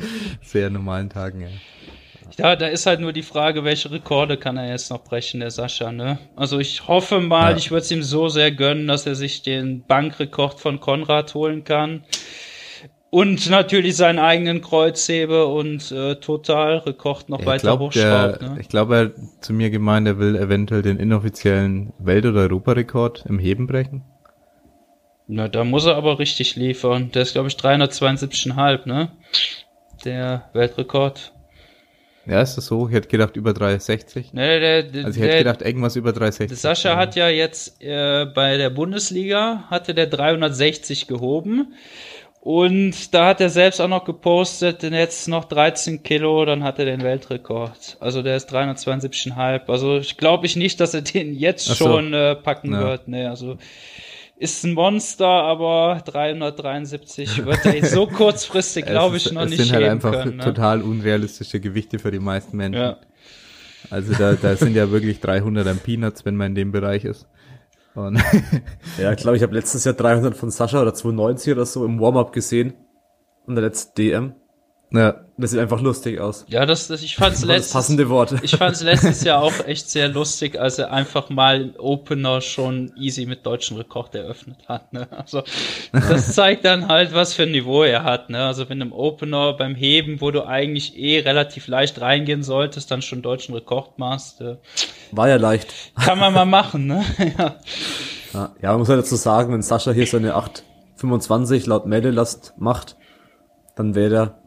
[0.43, 1.47] sehr normalen Tagen, ja.
[2.37, 5.51] Ja, da ist halt nur die Frage, welche Rekorde kann er jetzt noch brechen, der
[5.51, 6.17] Sascha, ne?
[6.35, 7.57] Also ich hoffe mal, ja.
[7.57, 11.63] ich würde es ihm so sehr gönnen, dass er sich den Bankrekord von Konrad holen
[11.63, 12.03] kann.
[13.11, 18.41] Und natürlich seinen eigenen Kreuzhebe und äh, total Rekord noch ich weiter glaub, hochschraubt.
[18.41, 18.57] Ne?
[18.61, 23.25] Ich glaube, er hat zu mir gemeint, er will eventuell den inoffiziellen Welt- oder Europarekord
[23.27, 24.05] im Heben brechen.
[25.27, 27.11] Na, da muss er aber richtig liefern.
[27.11, 29.11] Der ist, glaube ich, 372,5, ne?
[30.05, 31.33] Der Weltrekord.
[32.25, 32.87] Ja, ist das so?
[32.87, 34.31] Ich hätte gedacht über 360.
[34.31, 36.57] Nee, der, der, also ich hätte gedacht irgendwas über 360.
[36.57, 41.73] Sascha hat ja jetzt äh, bei der Bundesliga hatte der 360 gehoben.
[42.41, 46.79] Und da hat er selbst auch noch gepostet, denn jetzt noch 13 Kilo, dann hat
[46.79, 47.97] er den Weltrekord.
[47.99, 49.69] Also der ist 372,5.
[49.69, 51.75] Also ich glaube ich nicht, dass er den jetzt so.
[51.75, 52.79] schon äh, packen ja.
[52.81, 53.07] wird.
[53.07, 53.57] Nee, also
[54.39, 59.73] ist ein Monster, aber 373 wird er so kurzfristig, glaube ich, noch es nicht sind
[59.73, 60.43] halt einfach können, ne?
[60.43, 62.81] total unrealistische Gewichte für die meisten Menschen.
[62.81, 62.97] Ja.
[63.91, 67.27] Also da, da sind ja wirklich 300 an Peanuts, wenn man in dem Bereich ist.
[67.95, 68.21] Und
[68.97, 71.99] ja, ich glaube, ich habe letztes Jahr 300 von Sascha oder 290 oder so im
[71.99, 72.73] Warm-up gesehen.
[73.45, 74.35] Und der letzte DM.
[74.91, 75.15] Ja.
[75.41, 76.45] Das sieht einfach lustig aus.
[76.49, 78.39] Ja, das, das ich fand's letztes, passende Worte.
[78.43, 83.25] ich fand's letztes Jahr auch echt sehr lustig, als er einfach mal Opener schon easy
[83.25, 85.07] mit deutschen Rekord eröffnet hat, ne?
[85.11, 85.41] Also,
[85.91, 88.45] das zeigt dann halt, was für ein Niveau er hat, ne?
[88.45, 93.01] Also, wenn im Opener beim Heben, wo du eigentlich eh relativ leicht reingehen solltest, dann
[93.01, 94.57] schon deutschen Rekord machst, äh,
[95.11, 95.73] War ja leicht.
[95.95, 97.03] kann man mal machen, ne?
[97.37, 97.55] ja.
[98.33, 102.95] Ja, ja man muss halt dazu sagen, wenn Sascha hier seine 8,25 laut Meldelast macht,
[103.75, 104.40] dann wäre der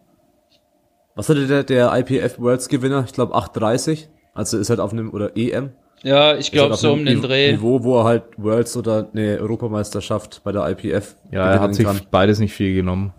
[1.15, 3.05] was hatte der, der IPF Worlds Gewinner?
[3.07, 4.07] Ich glaube 8,30.
[4.35, 5.71] Also ist halt auf einem, oder EM.
[6.03, 7.53] Ja, ich glaube halt so um den Dreh.
[7.53, 11.75] Niveau, wo er halt Worlds oder eine Europameisterschaft bei der IPF Ja, er hat gewinnen
[11.75, 12.01] sich kann.
[12.11, 13.15] beides nicht viel genommen.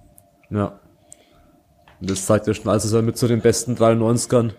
[0.49, 0.79] Ja.
[1.99, 4.51] Und das zeigt ja schon, also er mit zu den besten 93ern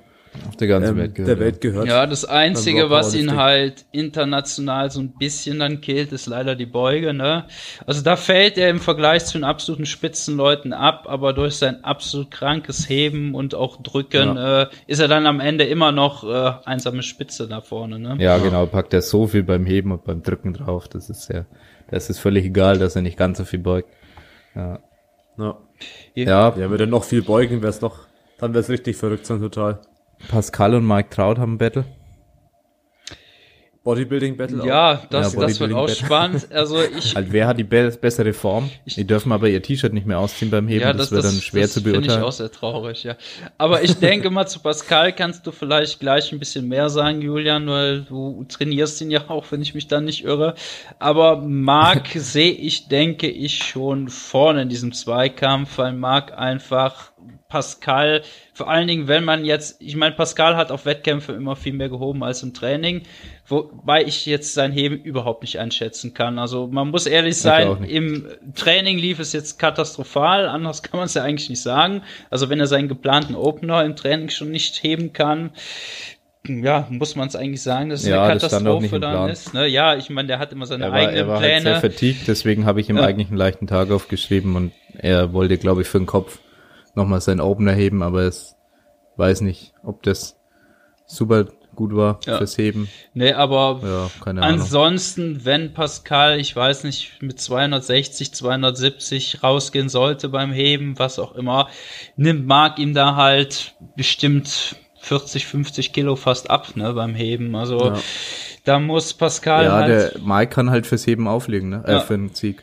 [0.49, 1.29] Auf der ganzen ähm, Welt gehört.
[1.29, 1.87] der Welt gehört.
[1.87, 6.67] Ja, das Einzige, was ihn halt international so ein bisschen dann killt, ist leider die
[6.67, 7.47] Beuge, ne?
[7.87, 12.31] Also da fällt er im Vergleich zu den absoluten Spitzenleuten ab, aber durch sein absolut
[12.31, 17.03] krankes Heben und auch Drücken äh, ist er dann am Ende immer noch äh, einsame
[17.03, 18.17] Spitze da vorne, ne?
[18.19, 20.89] Ja, genau, packt er so viel beim Heben und beim Drücken drauf.
[20.89, 21.47] Das ist ja,
[21.91, 23.89] das ist völlig egal, dass er nicht ganz so viel beugt.
[24.55, 24.81] Ja.
[25.39, 25.59] Ja.
[26.15, 28.07] Ja, ja, würde er noch viel beugen, wäre es noch,
[28.39, 29.81] dann wäre es richtig verrückt sein, total.
[30.29, 31.85] Pascal und Mike Trout haben ein Battle.
[33.87, 36.49] Bodybuilding Battle Ja, das, Ja, das wird auch spannend.
[36.53, 38.69] Also ich, Halt, wer hat die be bessere Form?
[38.85, 40.81] Die dürfen aber ihr T-Shirt nicht mehr ausziehen beim Heben.
[40.81, 42.25] ja, das, wird dann schwer das zu finde ich beurteilen.
[42.25, 43.15] auch sehr traurig, ja.
[43.59, 47.69] Aber ich denke mal, zu Pascal kannst du vielleicht gleich ein bisschen mehr sagen, Julian,
[47.69, 50.57] weil du trainierst ihn ja auch, wenn ich mich dann nicht irre.
[50.99, 57.13] Aber Marc sehe ich, denke ich, schon vorne in diesem Zweikampf, weil Marc einfach
[57.49, 58.23] Pascal,
[58.55, 61.89] vor allen Dingen, wenn man jetzt, ich meine, Pascal hat auf Wettkämpfe immer viel mehr
[61.89, 63.03] gehoben als im Training,
[63.47, 66.39] wobei ich jetzt sein Heben überhaupt nicht einschätzen kann.
[66.39, 71.15] Also man muss ehrlich sein, im Training lief es jetzt katastrophal, anders kann man es
[71.15, 72.03] ja eigentlich nicht sagen.
[72.31, 75.51] Also wenn er seinen geplanten Opener im Training schon nicht heben kann,
[76.49, 79.53] ja, muss man es eigentlich sagen, dass es Ja, eine Katastrophe dann ist.
[79.53, 79.67] Ne?
[79.67, 81.81] Ja, ich meine, der hat immer seine Er war, eigenen er war halt sehr Pläne.
[81.81, 83.05] vertiegt, deswegen habe ich ihm Ja.
[83.05, 86.39] eigentlich einen leichten Tag aufgeschrieben und er wollte, glaube ich, für den Kopf
[86.97, 88.57] nochmal seinen Opener heben, aber es
[89.17, 90.37] weiß nicht, ob das
[91.07, 92.39] super gut war Ja.
[92.39, 92.89] fürs Heben.
[93.13, 94.33] nee, aber Ja.
[94.43, 101.35] Ansonsten, wenn Pascal, ich weiß nicht, mit 260, 270 rausgehen sollte beim Heben, was auch
[101.35, 101.69] immer,
[102.17, 107.55] nimmt Marc ihm da halt bestimmt 40, 50 Kilo fast ab, ne, beim Heben.
[107.55, 107.99] Also Ja.
[108.65, 110.15] da muss Pascal Ja, halt.
[110.17, 111.85] der Mike kann halt fürs Heben auflegen, ne?
[111.87, 112.63] Äh, für einen Sieg.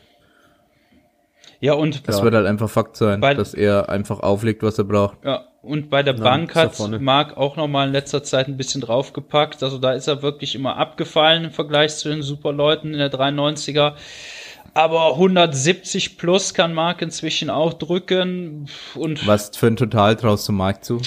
[1.60, 2.24] Ja, und Das Ja.
[2.24, 5.18] wird halt einfach Fakt sein, Bei- dass er einfach auflegt, was er braucht.
[5.24, 6.78] Ja, und bei der Ja, Bank hat.
[7.00, 9.62] Marc auch nochmal in letzter Zeit ein bisschen draufgepackt.
[9.62, 13.96] Also da ist er wirklich immer abgefallen im Vergleich zu den Superleuten in der 390er.
[14.76, 18.66] Aber 170 plus kann Marc inzwischen auch drücken.
[18.96, 21.00] Und Was für ein Total traust du Mike zu?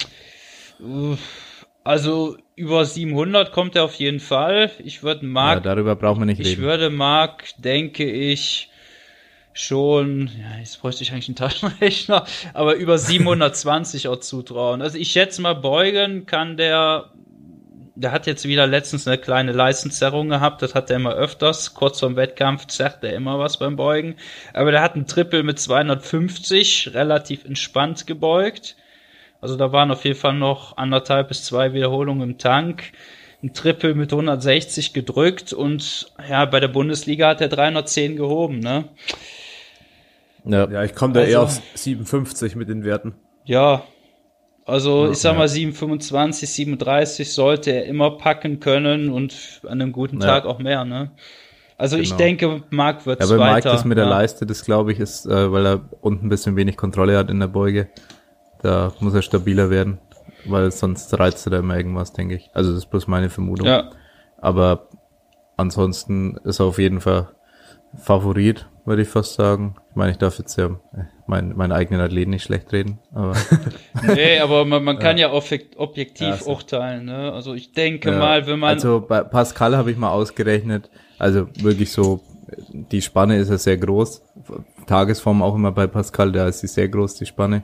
[1.83, 4.71] also über 700 kommt er auf jeden Fall.
[4.83, 6.61] Ich würde Ja, Marc, darüber brauchen wir nicht ich reden.
[6.63, 8.69] würde Marc, denke ich,
[9.57, 14.81] schon, ja, jetzt bräuchte ich eigentlich einen Taschenrechner, aber über 720 auch zutrauen.
[14.81, 17.09] Also ich schätze mal, beugen kann der,
[17.95, 21.99] der hat jetzt wieder letztens eine kleine Leistenzerrung gehabt, das hat er immer öfters, kurz
[21.99, 24.15] vorm Wettkampf zerrt er immer was beim Beugen,
[24.53, 28.75] aber der hat einen Triple mit 250, relativ entspannt gebeugt.
[29.41, 32.91] Also da waren auf jeden Fall noch anderthalb bis zwei Wiederholungen im Tank.
[33.43, 38.85] Ein Triple mit 160 gedrückt und ja, bei der Bundesliga hat er 310 gehoben, ne?
[40.47, 40.69] Ja.
[40.69, 43.15] Ja, ich komme da Also- eher auf 57 mit den Werten.
[43.45, 43.83] Ja,
[44.65, 45.37] also ich sag ja.
[45.39, 50.27] mal 725, 37 sollte er immer packen können und an einem guten Ja.
[50.27, 51.11] Tag auch mehr, ne?
[51.77, 52.17] Also ich Genau.
[52.17, 53.53] denke, Marc wird Ja, bei Zweiter.
[53.55, 54.09] Mike das mit der ja.
[54.09, 57.39] Leiste, das glaube ich, ist, äh, weil er unten ein bisschen wenig Kontrolle hat in
[57.39, 57.87] der Beuge.
[58.63, 59.99] Da muss er stabiler werden,
[60.45, 62.49] weil sonst reizt er da immer irgendwas, denke ich.
[62.53, 63.67] Also das ist bloß meine Vermutung.
[63.67, 63.91] Ja,
[64.39, 64.87] Aber
[65.55, 67.29] ansonsten ist er auf jeden Fall
[67.95, 69.75] Favorit, würde ich fast sagen.
[69.91, 73.33] Ich meine, ich darf jetzt ja äh, mein, meinen eigenen Athleten nicht schlecht reden, aber
[74.01, 76.51] nee, aber man, man kann ja, objek- objektiv Ja, so.
[76.51, 77.31] urteilen, ne?
[77.33, 81.47] Also ich denke Ja, mal, wenn man Also bei Pascal habe ich mal ausgerechnet, also
[81.61, 82.21] wirklich so,
[82.71, 84.21] die Spanne ist ja sehr groß.
[84.85, 87.63] Tagesform auch immer bei Pascal, da ist sie sehr groß, die Spanne.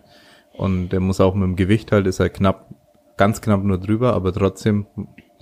[0.51, 2.67] Und der muss auch mit dem Gewicht halt, ist er knapp,
[3.17, 4.85] ganz knapp nur drüber, aber trotzdem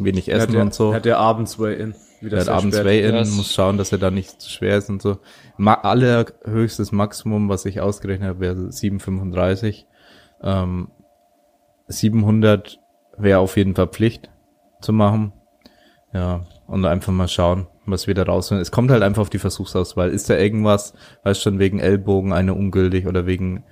[0.05, 0.89] wenig Er hat essen ja, und so.
[0.89, 1.95] er hat ja abends Way-In.
[2.21, 5.01] Wieder Er hat abends Das- muss schauen, dass er da nicht zu schwer ist und
[5.01, 5.17] so.
[5.57, 9.85] Ma allerhöchstes Maximum, was ich ausgerechnet habe, wäre 7,35.
[10.43, 10.89] Ähm,
[11.87, 12.79] 700
[13.17, 14.29] wäre auf jeden Fall Pflicht
[14.81, 15.33] zu machen.
[16.13, 18.61] Ja, und einfach mal schauen, was wir da rausholen.
[18.61, 20.09] Es kommt halt einfach auf die Versuchsauswahl.
[20.09, 23.63] Ist da irgendwas, weißt schon, wegen Ellbogen eine ungültig oder wegen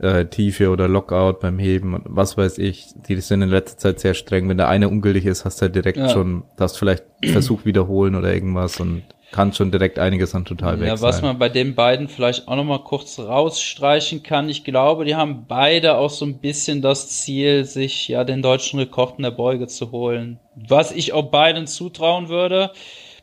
[0.00, 2.86] äh, Tiefe oder Lockout beim Heben und was weiß ich.
[3.08, 4.48] Die sind in letzter Zeit sehr streng.
[4.48, 6.08] Wenn der eine ungültig ist, hast du halt direkt ja.
[6.08, 10.88] schon, darfst vielleicht Versuch wiederholen oder irgendwas und kann schon direkt einiges an total weg
[10.88, 15.16] Ja, was man bei den beiden vielleicht auch nochmal kurz rausstreichen kann, ich glaube, die
[15.16, 19.30] haben beide auch so ein bisschen das Ziel, sich ja den deutschen Rekord in der
[19.30, 20.38] Beuge zu holen.
[20.54, 22.70] Was ich auch beiden zutrauen würde.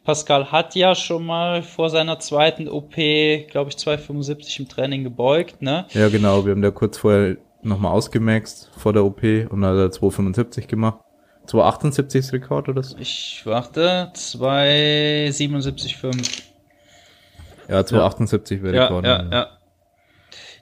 [0.06, 5.64] Pascal hat ja schon mal vor seiner zweiten OP, glaube ich, 275 im Training gebeugt,
[5.64, 5.86] ne?
[5.90, 6.46] Ja, genau.
[6.46, 11.00] Wir haben da kurz vorher nochmal ausgemaxt vor der OP und hat er 275 gemacht.
[11.48, 12.96] 278 ist Rekord oder so?
[13.00, 16.44] Ich warte, 277,5.
[17.68, 19.06] Ja, 278 wäre Rekord.
[19.06, 19.48] Ja, ja, ja.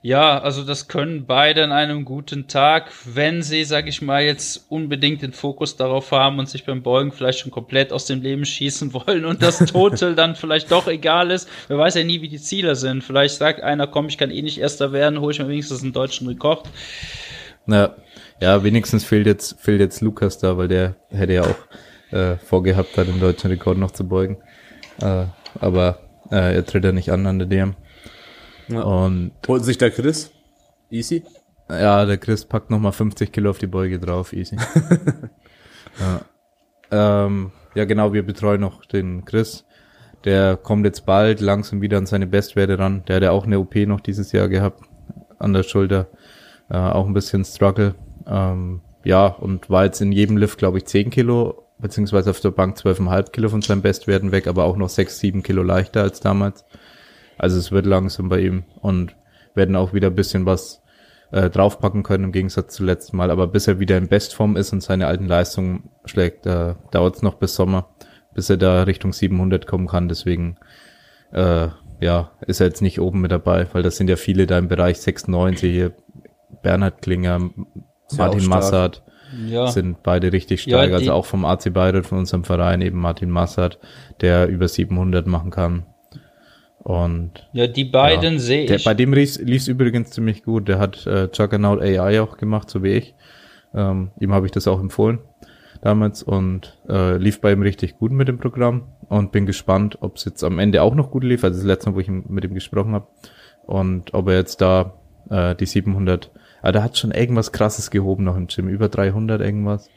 [0.04, 4.66] Ja, also das können beide an einem guten Tag, wenn sie, sag ich mal, jetzt
[4.68, 8.44] unbedingt den Fokus darauf haben und sich beim Beugen vielleicht schon komplett aus dem Leben
[8.44, 11.48] schießen wollen und das Total dann vielleicht doch egal ist.
[11.68, 13.02] Wer weiß ja nie, wie die Ziele sind.
[13.02, 15.94] Vielleicht sagt einer, komm, ich kann eh nicht Erster werden, hole ich mir wenigstens einen
[15.94, 16.68] deutschen Rekord.
[17.64, 17.94] Na,
[18.42, 22.90] ja, wenigstens fehlt jetzt, fehlt jetzt Lukas da, weil der hätte ja auch äh, vorgehabt,
[22.96, 24.36] da den deutschen Rekord noch zu beugen.
[25.00, 25.24] Äh,
[25.58, 27.74] aber äh, er tritt ja nicht an an der DM.
[28.68, 28.82] Ja.
[28.82, 30.32] Und holt sich der Chris?
[30.90, 31.22] Easy?
[31.68, 34.56] Ja, der Chris packt nochmal 50 Kilo auf die Beuge drauf, easy.
[36.00, 36.20] ja.
[36.90, 39.64] Ähm, ja, genau, wir betreuen noch den Chris.
[40.24, 43.02] Der kommt jetzt bald langsam wieder an seine Bestwerte ran.
[43.06, 44.82] Der hat ja auch eine OP noch dieses Jahr gehabt
[45.38, 46.08] an der Schulter.
[46.70, 47.94] Äh, auch ein bisschen Struggle.
[48.26, 52.52] Ähm, ja, und war jetzt in jedem Lift, glaube ich, 10 Kilo, beziehungsweise auf der
[52.52, 56.20] Bank 12,5 Kilo von seinen Bestwerten weg, aber auch noch 6, 7 Kilo leichter als
[56.20, 56.64] damals.
[57.38, 59.16] Also es wird langsam bei ihm und
[59.54, 60.82] werden auch wieder ein bisschen was
[61.30, 63.30] äh, draufpacken können im Gegensatz zu letzten Mal.
[63.30, 67.22] Aber bis er wieder in Bestform ist und seine alten Leistungen schlägt, äh, dauert es
[67.22, 67.88] noch bis Sommer,
[68.34, 70.08] bis er da Richtung 700 kommen kann.
[70.08, 70.56] Deswegen
[71.32, 71.68] äh,
[72.00, 74.68] ja, ist er jetzt nicht oben mit dabei, weil das sind ja viele da im
[74.68, 75.92] Bereich 96 hier.
[76.62, 77.50] Bernhard Klinger,
[78.16, 79.02] Martin Massard
[79.46, 79.66] ja.
[79.66, 80.90] sind beide richtig stark.
[80.90, 83.78] Ja, also auch vom AC Bayreuth, von unserem Verein, eben Martin Massard,
[84.20, 85.86] der über 700 machen kann.
[86.84, 88.84] Und ja, die beiden ja, sehe ich.
[88.84, 90.68] bei dem lief es übrigens ziemlich gut.
[90.68, 93.14] Der hat äh, Juggernaut AI auch gemacht, so wie ich.
[93.74, 95.18] Ähm, ihm habe ich das auch empfohlen
[95.80, 100.16] damals und äh, lief bei ihm richtig gut mit dem Programm und bin gespannt, ob
[100.16, 101.44] es jetzt am Ende auch noch gut lief.
[101.44, 103.06] Also das letzte Mal, wo ich mit ihm gesprochen habe
[103.66, 104.94] und ob er jetzt da
[105.30, 106.30] äh, die 700,
[106.62, 109.90] ah, der hat schon irgendwas Krasses gehoben noch im Gym, über 300 irgendwas.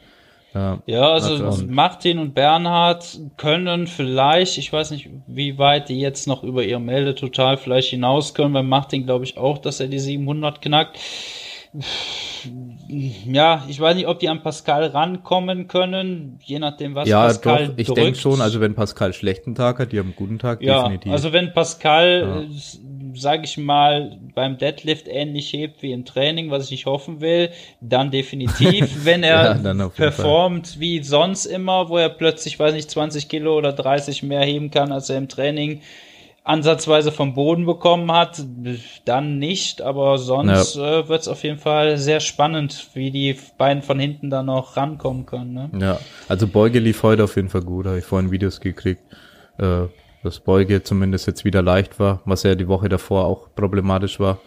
[0.58, 6.26] Ja, ja also Martin und Bernhard können vielleicht, ich weiß nicht, wie weit die jetzt
[6.26, 8.52] noch über ihr Melde total vielleicht hinaus können.
[8.52, 10.98] Bei Martin glaube ich auch, dass er die 700 knackt.
[13.26, 17.68] Ja, ich weiß nicht, ob die an Pascal rankommen können, je nachdem, was ja, Pascal
[17.68, 20.62] doch, ich denke schon, also wenn Pascal schlechten Tag hat, die haben einen guten Tag,
[20.62, 21.12] ja, definitiv.
[21.12, 22.78] Also wenn Pascal ja
[23.14, 28.10] sage ich mal, beim Deadlift ähnlich hebt wie im Training, was ich hoffen will, dann
[28.10, 30.80] definitiv, wenn er ja, performt Fall.
[30.80, 34.92] wie sonst immer, wo er plötzlich, weiß nicht, 20 Kilo oder 30 mehr heben kann,
[34.92, 35.80] als er im Training
[36.48, 38.42] ansatzweise vom Boden bekommen hat,
[39.04, 41.00] dann nicht, aber sonst ja.
[41.00, 44.78] äh, wird es auf jeden Fall sehr spannend, wie die beiden von hinten da noch
[44.78, 45.52] rankommen können.
[45.52, 45.70] Ne?
[45.78, 49.02] Ja, also Beuge lief heute auf jeden Fall gut, habe ich vorhin Videos gekriegt.
[49.58, 49.88] Äh,
[50.22, 54.38] dass Beuge zumindest jetzt wieder leicht war, was ja die Woche davor auch problematisch war.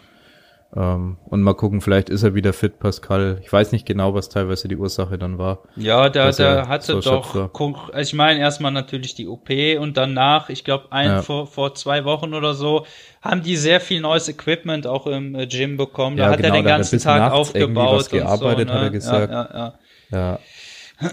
[0.74, 3.38] Ähm, und mal gucken, vielleicht ist er wieder fit, Pascal.
[3.42, 5.58] Ich weiß nicht genau, was teilweise die Ursache dann war.
[5.76, 10.48] Ja, der, der hatte so doch, also ich meine erstmal natürlich die OP und danach,
[10.48, 11.22] ich glaube, ein ja.
[11.22, 12.86] vor, vor zwei Wochen oder so,
[13.20, 16.16] haben die sehr viel neues Equipment auch im äh, Gym bekommen.
[16.16, 17.98] Da ja, hat genau, er den ganzen Tag aufgebaut.
[17.98, 18.80] Was gearbeitet, so, ne?
[18.80, 19.32] hat er gesagt.
[19.32, 19.74] Ja, ja,
[20.10, 20.18] ja.
[20.18, 20.38] ja.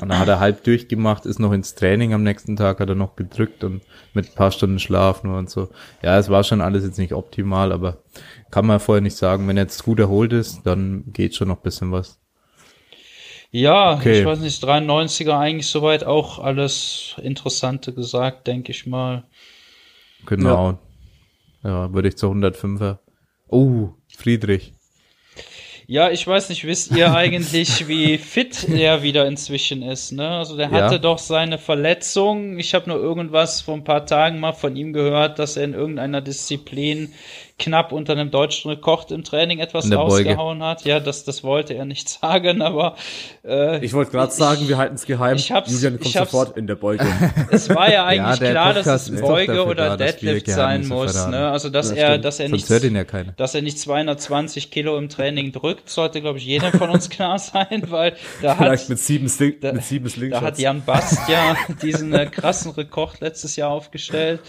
[0.01, 2.95] Und dann hat er halb durchgemacht, ist noch ins Training am nächsten Tag, hat er
[2.95, 3.81] noch gedrückt und
[4.13, 5.69] mit ein paar Stunden Schlaf nur und so.
[6.03, 8.03] Ja, es war schon alles jetzt nicht optimal, aber
[8.51, 9.47] kann man vorher nicht sagen.
[9.47, 12.19] Wenn er jetzt gut erholt ist, dann geht schon noch bisschen was.
[13.51, 14.19] Ja, okay.
[14.19, 19.23] ich weiß nicht, 93er eigentlich soweit auch alles Interessante gesagt, denke ich mal.
[20.25, 20.79] Genau.
[21.63, 22.99] Ja, ja würde ich zur 105er.
[23.47, 24.73] Oh, Friedrich.
[25.91, 30.11] Ja, ich weiß nicht, wisst ihr eigentlich, wie fit er wieder inzwischen ist?
[30.11, 30.29] Ne?
[30.29, 30.99] Also der hatte ja.
[30.99, 32.59] doch seine Verletzung.
[32.59, 35.73] Ich habe nur irgendwas vor ein paar Tagen mal von ihm gehört, dass er in
[35.73, 37.11] irgendeiner Disziplin
[37.59, 40.85] knapp unter einem deutschen Rekord im Training etwas rausgehauen hat.
[40.85, 42.95] Ja, das, das wollte er nicht sagen, aber
[43.45, 45.35] äh, Ich wollte gerade sagen, wir halten es geheim.
[45.35, 47.05] Ich hab's, Julian kommt sofort in der Beuge.
[47.51, 51.27] Es war ja eigentlich ja, klar, Podcast dass es Beuge oder da, Deadlift sein muss.
[51.27, 51.49] Ne?
[51.49, 55.51] Also dass ja, er, dass er nicht, ja dass er nicht 220 Kilo im Training
[55.51, 59.27] drückt, sollte glaube ich jedem von uns klar sein, weil da Vielleicht hat mit sieben,
[59.27, 60.41] Sling, da, mit sieben Slingshots.
[60.41, 64.39] Da hat Jan Bast ja diesen äh, krassen Rekord letztes Jahr aufgestellt.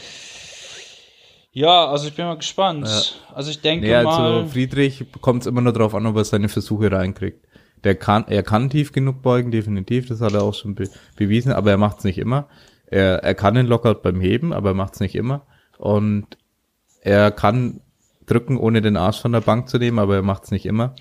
[1.52, 2.86] Ja, also ich bin mal gespannt.
[2.86, 3.34] Ja.
[3.34, 4.32] Also ich denke nee, also mal.
[4.34, 7.44] Also Friedrich kommt es immer nur darauf an, ob er seine Versuche reinkriegt.
[7.82, 11.52] Der kann, er kann tief genug beugen, definitiv, das hat er auch schon be bewiesen,
[11.52, 12.48] aber er macht es nicht immer.
[12.86, 15.46] Er, er kann den Lockout beim Heben, aber er macht es nicht immer.
[15.78, 16.36] Und
[17.00, 17.80] er kann
[18.26, 20.94] drücken, ohne den Arsch von der Bank zu nehmen, aber er macht es nicht immer.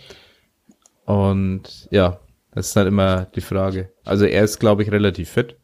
[1.05, 2.19] Und ja,
[2.53, 3.91] das ist halt immer die Frage.
[4.05, 5.57] Also er ist, glaube ich, relativ fit.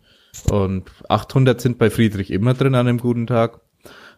[0.51, 3.61] Und 800 sind bei Friedrich immer drin an einem guten Tag.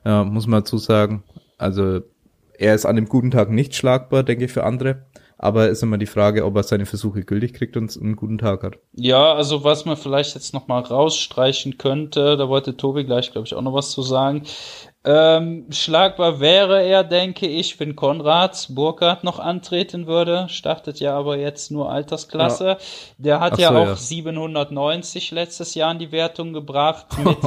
[0.08, 1.26] Ja, muss man dazu sagen.
[1.58, 2.00] Also
[2.58, 5.06] er ist an einem guten Tag nicht schlagbar, denke ich, für andere.
[5.38, 8.63] Aber ist immer die Frage, ob er seine Versuche gültig kriegt und einen guten Tag
[8.63, 8.80] hat.
[8.93, 13.48] Ja, also was man vielleicht jetzt noch mal rausstreichen könnte, da wollte Tobi gleich, glaube
[13.48, 14.43] ich, auch noch was zu sagen.
[15.10, 20.48] Ähm, schlagbar wäre er, denke ich, wenn Konrad Burkhardt noch antreten würde.
[20.50, 22.67] Startet ja aber jetzt nur Altersklasse.
[22.67, 22.78] Ja.
[23.17, 23.96] Der hat Ach ja so, auch ja.
[23.96, 27.38] 790 letztes Jahr in die Wertung gebracht mit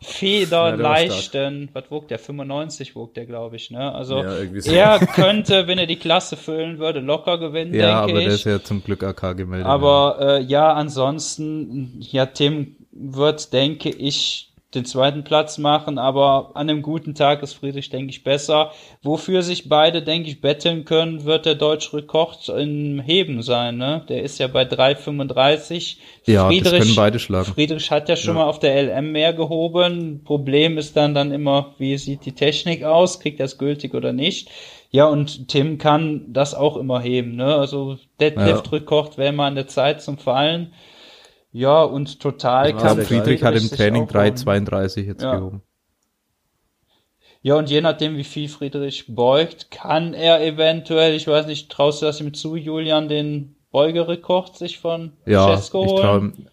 [0.00, 2.20] federleichten, ja, was wog der?
[2.20, 3.92] 95 wog der, glaube ich, ne?
[3.92, 4.22] Also
[4.56, 4.70] so.
[4.70, 8.14] er könnte, wenn er die Klasse füllen würde, locker gewinnen, ja, denke ich.
[8.14, 9.66] Ja, aber der ist ja zum Glück AK gemeldet.
[9.66, 16.68] Aber äh, ja, ansonsten, ja, Tim wird, denke ich, den zweiten Platz machen, aber an
[16.68, 18.72] einem guten Tag ist Friedrich, denke ich, besser.
[19.02, 24.04] Wofür sich beide, denke ich, betteln können, wird der deutsche Rekord im Heben sein, ne?
[24.10, 25.96] Der ist ja bei 3,35.
[26.26, 27.52] Ja, Friedrich, das können beide schlagen.
[27.54, 28.42] Friedrich hat ja schon ja.
[28.42, 30.22] mal auf der LM mehr gehoben.
[30.24, 33.20] Problem ist dann dann immer, wie sieht die Technik aus?
[33.20, 34.50] Kriegt er es gültig oder nicht?
[34.90, 37.54] Ja, und Tim kann das auch immer heben, ne?
[37.54, 40.74] Also Deadlift-Rekord wäre mal an der Zeit zum Fallen.
[41.52, 42.70] Ja, und total.
[42.70, 45.36] Ich glaube, Friedrich hat im Training 3,32 jetzt ja.
[45.36, 45.62] gehoben.
[47.40, 52.02] Ja, und je nachdem, wie viel Friedrich beugt, kann er eventuell, ich weiß nicht, traust
[52.02, 56.34] du das ihm zu, Julian, den Beugerekord sich von ja, Cesco holen?
[56.36, 56.48] Ihm,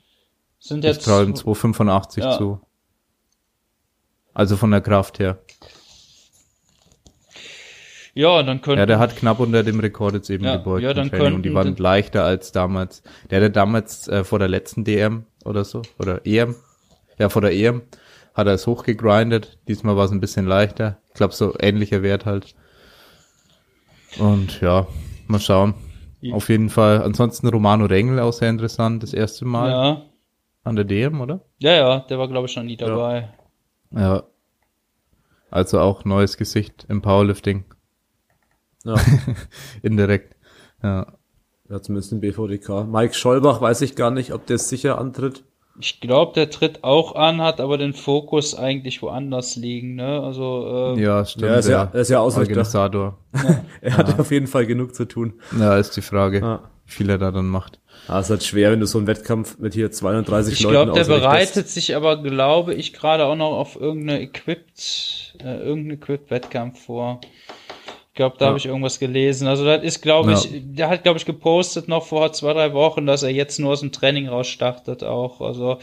[0.59, 2.37] Sind jetzt, ich traue ihm 2,85 ja.
[2.37, 2.61] zu.
[4.33, 5.39] Also von der Kraft her.
[8.15, 8.79] Ja, dann könnte.
[8.79, 10.83] Ja, der hat knapp unter dem Rekord jetzt eben ja, gebeugt.
[10.83, 13.03] Ja, dann könnten, und die waren leichter als damals.
[13.29, 16.55] Der hatte damals äh, vor der letzten DM oder so, oder EM.
[17.19, 17.81] Ja, vor der EM
[18.33, 19.57] hat er es hochgegrindet.
[19.67, 20.97] Diesmal war es ein bisschen leichter.
[21.09, 22.55] Ich glaube, so ähnlicher Wert halt.
[24.17, 24.87] Und ja,
[25.27, 25.73] mal schauen.
[26.31, 27.03] Auf jeden Fall.
[27.03, 29.03] Ansonsten Romano Rengel auch sehr interessant.
[29.03, 29.69] Das erste Mal.
[29.69, 30.01] Ja.
[30.63, 31.41] An der DM, oder?
[31.59, 33.29] Ja, ja, der war, glaube ich, noch nie dabei.
[33.91, 33.99] Ja.
[33.99, 34.23] ja.
[35.51, 37.65] Also auch neues Gesicht im Powerlifting.
[38.85, 38.95] Ja.
[39.81, 40.35] Indirekt.
[40.81, 41.07] Ja.
[41.69, 42.85] Ja, zumindest im BVDK.
[42.87, 45.43] Mike Schollbach weiß ich gar nicht, ob der sicher antritt.
[45.79, 50.21] Ich glaube, der tritt auch an, hat aber den Fokus eigentlich woanders liegen, ne?
[50.21, 51.45] Also äh, ja, stimmt.
[51.47, 53.17] er ist ja, er ist ja Organisator.
[53.35, 53.65] Ja.
[53.81, 54.19] er hat ja.
[54.19, 55.33] auf jeden Fall genug zu tun.
[55.59, 56.61] Ja, ist die Frage, ja.
[56.85, 57.81] wie viel er da dann macht.
[58.07, 60.75] Ah, es ist halt schwer, wenn du so einen Wettkampf mit hier 32 ich Leuten
[60.75, 65.57] Ich glaube, der bereitet sich aber, glaube ich, gerade auch noch auf irgendeine Equipped, äh,
[65.57, 67.19] irgendeinen Equipped-Wettkampf vor.
[68.15, 68.47] Ich glaube, da ja.
[68.47, 69.45] habe ich irgendwas gelesen.
[69.45, 70.51] Also das ist, glaube ich, ja.
[70.63, 73.81] der hat, glaube ich, gepostet noch vor zwei, drei Wochen, dass er jetzt nur aus
[73.81, 75.41] dem Training raus startet auch.
[75.41, 75.79] Also,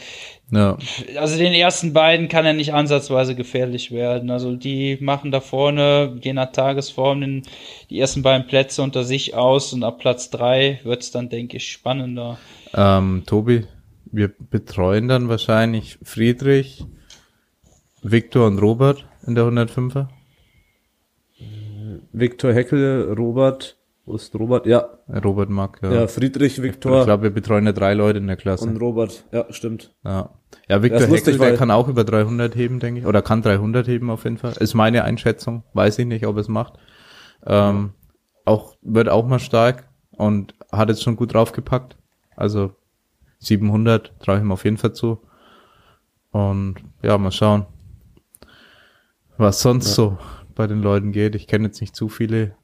[0.49, 0.75] ja.
[1.15, 4.31] also den ersten beiden kann er nicht ansatzweise gefährlich werden.
[4.31, 7.43] Also die machen da vorne, je nach Tagesform, den,
[7.91, 11.71] die ersten beiden Plätze unter sich aus und ab Platz drei wird's dann, denke ich,
[11.71, 12.39] spannender.
[12.73, 13.67] Ähm, Tobi,
[14.05, 16.83] wir betreuen dann wahrscheinlich Friedrich,
[18.01, 20.07] Viktor und Robert in der 105er.
[22.11, 24.65] Viktor Heckel, Robert, wo ist Robert?
[24.65, 24.89] Ja.
[25.23, 25.93] Robert Mack, ja.
[25.93, 26.99] Ja, Friedrich, Viktor.
[26.99, 28.65] Ich glaube, wir betreuen ja drei Leute in der Klasse.
[28.65, 29.93] Und Robert, ja, stimmt.
[30.03, 30.29] Ja,
[30.67, 33.05] ja Viktor Heckel, der kann auch über 300 heben, denke ich.
[33.05, 34.53] Oder kann 300 heben auf jeden Fall.
[34.59, 35.63] Ist meine Einschätzung.
[35.73, 36.73] Weiß ich nicht, ob es macht.
[37.45, 37.91] Ähm,
[38.43, 41.95] auch, wird auch mal stark und hat jetzt schon gut draufgepackt.
[42.35, 42.71] Also
[43.39, 45.19] 700 traue ich ihm auf jeden Fall zu.
[46.31, 47.67] Und ja, mal schauen,
[49.37, 49.93] was sonst ja.
[49.93, 50.17] so
[50.55, 51.35] bei den Leuten geht.
[51.35, 52.55] Ich kenne jetzt nicht zu viele.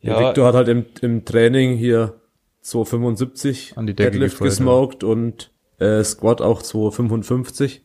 [0.00, 2.20] Ja, ja Victor hat halt im, im Training hier
[2.62, 5.08] 275 an die Decke Deadlift gesmoked ja.
[5.08, 7.84] und äh, Squat auch 255.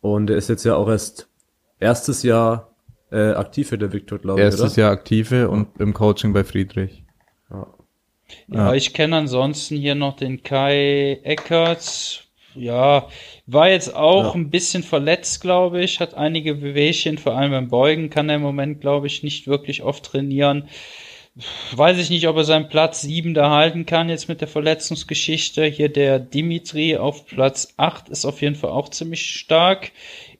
[0.00, 1.28] Und er ist jetzt ja auch erst
[1.80, 2.74] erstes Jahr
[3.10, 4.44] äh, aktive, der Victor, glaube ich.
[4.44, 4.82] Erstes oder?
[4.82, 7.04] Jahr aktive und im Coaching bei Friedrich.
[7.50, 7.66] Ja,
[8.48, 12.23] ja ich kenne ansonsten hier noch den Kai Eckerts,
[12.54, 13.08] ja,
[13.46, 14.40] war jetzt auch ja.
[14.40, 18.42] ein bisschen verletzt, glaube ich, hat einige Bewegchen, vor allem beim Beugen kann er im
[18.42, 20.68] Moment, glaube ich, nicht wirklich oft trainieren.
[21.72, 25.64] Weiß ich nicht, ob er seinen Platz 7 da halten kann jetzt mit der Verletzungsgeschichte.
[25.64, 29.90] Hier der Dimitri auf Platz 8 ist auf jeden Fall auch ziemlich stark.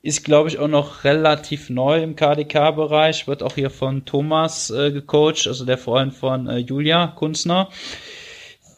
[0.01, 3.27] Ist, glaube ich, auch noch relativ neu im KDK-Bereich.
[3.27, 7.69] Wird auch hier von Thomas äh, gecoacht, also der Freund von äh, Julia Kunzner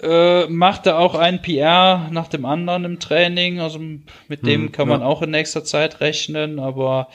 [0.01, 3.59] äh, macht er auch einen PR nach dem anderen im Training.
[3.59, 5.07] Also mit dem hm, kann man ja.
[5.07, 6.59] auch in nächster Zeit rechnen.
[6.59, 7.09] Aber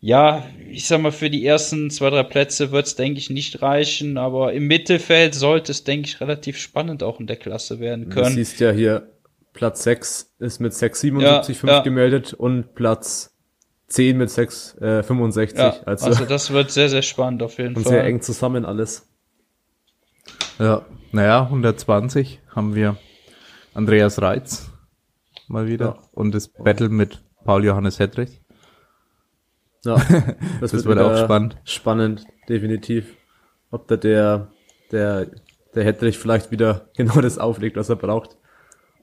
[0.00, 3.62] ja, ich sag mal, für die ersten zwei, drei Plätze wird es, denke ich, nicht
[3.62, 8.08] reichen, aber im Mittelfeld sollte es, denke ich, relativ spannend auch in der Klasse werden
[8.08, 8.26] können.
[8.26, 9.08] Du siehst ja hier,
[9.52, 11.80] Platz 6 ist mit 6,77,5 ja, ja.
[11.82, 13.36] gemeldet und Platz
[13.88, 15.54] 10 mit 6,65.
[15.54, 17.82] Äh, ja, also, also das wird sehr, sehr spannend auf jeden Fall.
[17.82, 19.08] Und sehr eng zusammen alles.
[20.60, 22.96] Ja, naja, 120 haben wir
[23.74, 24.70] Andreas Reitz
[25.48, 25.98] mal wieder ja.
[26.12, 28.42] und das Battle mit Paul Johannes Hedrich.
[29.84, 29.94] Ja,
[30.60, 31.56] das, das wird, auch spannend.
[31.64, 33.14] Spannend, definitiv.
[33.70, 34.48] Ob da der,
[34.90, 35.28] der,
[35.74, 38.36] der Hedrich vielleicht wieder genau das auflegt, was er braucht.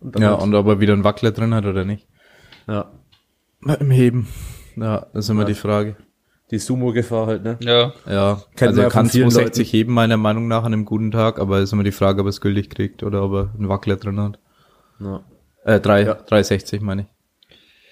[0.02, 2.08] Und ja, und ob er wieder einen Wackler drin hat oder nicht.
[2.68, 2.92] Ja.
[3.80, 4.28] Im Heben.
[4.76, 5.48] Ja, das ist immer ja.
[5.48, 5.96] die Frage.
[6.52, 7.58] Die Sumo-Gefahr halt, ne?
[7.62, 7.94] Ja.
[8.08, 9.72] Ja, Kennt also er kann 260 Leuten.
[9.72, 12.30] heben, meiner Meinung nach, an einem guten Tag, aber ist immer die Frage, ob er
[12.30, 14.40] es gültig kriegt oder ob er einen Wackler drin hat.
[15.00, 15.24] Ja.
[15.64, 16.14] Äh, 3, ja.
[16.14, 17.08] 360 meine ich.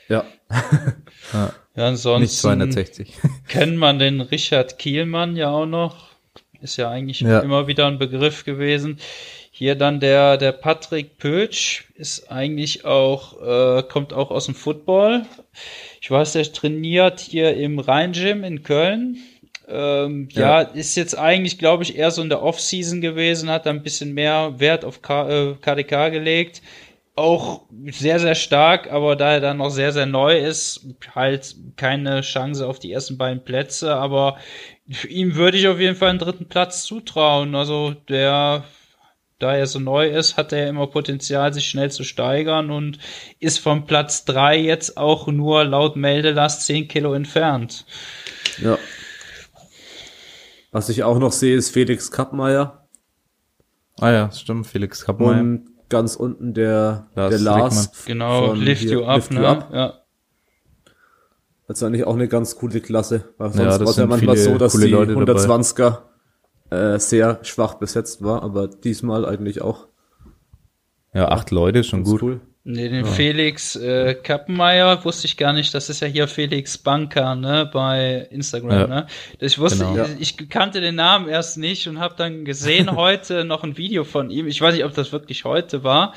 [0.10, 0.24] Ja.
[1.34, 1.54] ja.
[1.76, 2.22] Ja, ansonsten.
[2.22, 3.14] Nicht 260.
[3.48, 6.10] kennt man den Richard Kielmann ja auch noch.
[6.62, 7.40] Ist ja eigentlich ja.
[7.40, 9.00] immer wieder ein Begriff gewesen.
[9.52, 15.26] Hier dann der, der Patrick Pötsch ist eigentlich auch, äh, kommt auch aus dem Football.
[16.04, 19.18] Ich weiß, der trainiert hier im Rhein-Gym in Köln.
[19.70, 20.62] Ähm, ja.
[20.62, 20.68] ja.
[20.68, 24.14] ist jetzt eigentlich, glaube ich, eher so in der Off-Season gewesen, hat da ein bisschen
[24.14, 26.62] mehr Wert auf K äh, KDK gelegt
[27.16, 32.22] auch sehr, sehr stark, aber da er dann noch sehr, sehr neu ist, halt keine
[32.22, 34.38] Chance auf die ersten beiden Plätze, aber
[35.08, 37.56] ihm würde ich auf jeden Fall einen dritten Platz zutrauen.
[37.56, 38.64] Also der,
[39.44, 42.98] da er so neu ist, hat er immer Potenzial, sich schnell zu steigern und
[43.40, 47.86] ist vom Platz drei jetzt auch nur laut Meldelast zehn Kilo entfernt.
[48.62, 48.78] Ja.
[50.72, 52.88] Was ich auch noch sehe, ist Felix Kappmeier.
[54.00, 55.42] Ah ja, stimmt, Felix Kappmeier.
[55.42, 59.40] Und ganz unten der Lars, der Lars genau, Lift hier, You Up, lift ne?
[59.42, 59.70] you up.
[59.74, 59.94] ja.
[61.68, 63.34] Also eigentlich auch eine ganz coole Klasse.
[63.38, 66.13] Weil sonst ja, war es ja manchmal so, dass die 120er
[66.70, 69.88] äh, sehr schwach besetzt war, aber diesmal eigentlich auch.
[71.14, 72.22] Ja, acht Leute, schon gut.
[72.24, 72.42] Cool.
[72.66, 73.12] Nee, den ja.
[73.12, 75.74] Felix äh, Kappenmeier wusste ich gar nicht.
[75.74, 78.88] Das ist ja hier Felix Banker, ne, bei Instagram, ja.
[78.88, 79.08] ne.
[79.40, 80.06] Ich wusste, genau.
[80.18, 84.06] ich, ich, kannte den Namen erst nicht und habe dann gesehen heute noch ein Video
[84.06, 84.48] von ihm.
[84.48, 86.14] Ich weiß nicht, ob das wirklich heute war.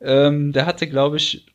[0.00, 1.49] Ähm, der hatte, glaube ich,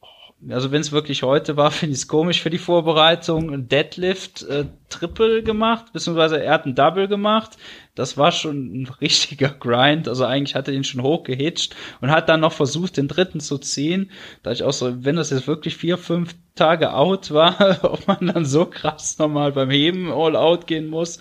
[0.50, 3.52] also wenn es wirklich heute war, finde ich es komisch für die Vorbereitung.
[3.52, 7.58] Ein Deadlift äh, Triple gemacht, beziehungsweise er hat ein Double gemacht.
[7.96, 10.08] Das war schon ein richtiger Grind.
[10.08, 13.58] Also eigentlich hat er ihn schon hochgehitcht und hat dann noch versucht, den dritten zu
[13.58, 14.12] ziehen.
[14.44, 18.28] Da ich auch so, wenn das jetzt wirklich vier, fünf Tage out war, ob man
[18.28, 21.20] dann so krass nochmal beim Heben all out gehen muss.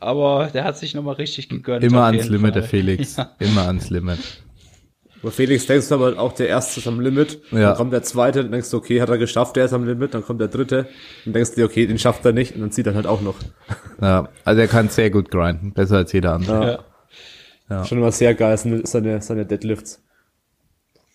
[0.00, 1.84] Aber der hat sich nochmal richtig gegönnt.
[1.84, 2.60] Immer ans Limit, Fall.
[2.62, 3.16] der Felix.
[3.16, 3.32] Ja.
[3.38, 4.18] Immer ans Limit.
[5.22, 7.40] Bei Felix denkst du aber auch, der erste ist am Limit.
[7.52, 7.68] Ja.
[7.68, 10.14] Dann kommt der zweite, dann denkst du, okay, hat er geschafft, der ist am Limit.
[10.14, 10.88] Dann kommt der dritte,
[11.24, 12.54] dann denkst du dir, okay, den schafft er nicht.
[12.54, 13.36] Und dann zieht er halt auch noch.
[14.00, 15.72] Ja, also er kann sehr gut grinden.
[15.72, 16.84] Besser als jeder andere.
[17.70, 17.76] Ja.
[17.76, 17.84] ja.
[17.84, 20.02] Schon immer sehr geil, seine, seine Deadlifts.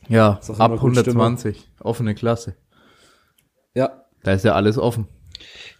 [0.08, 1.58] Ja, ab 120.
[1.58, 1.72] Stimme.
[1.82, 2.56] Offene Klasse.
[3.74, 4.06] Ja.
[4.24, 5.08] Da ist ja alles offen.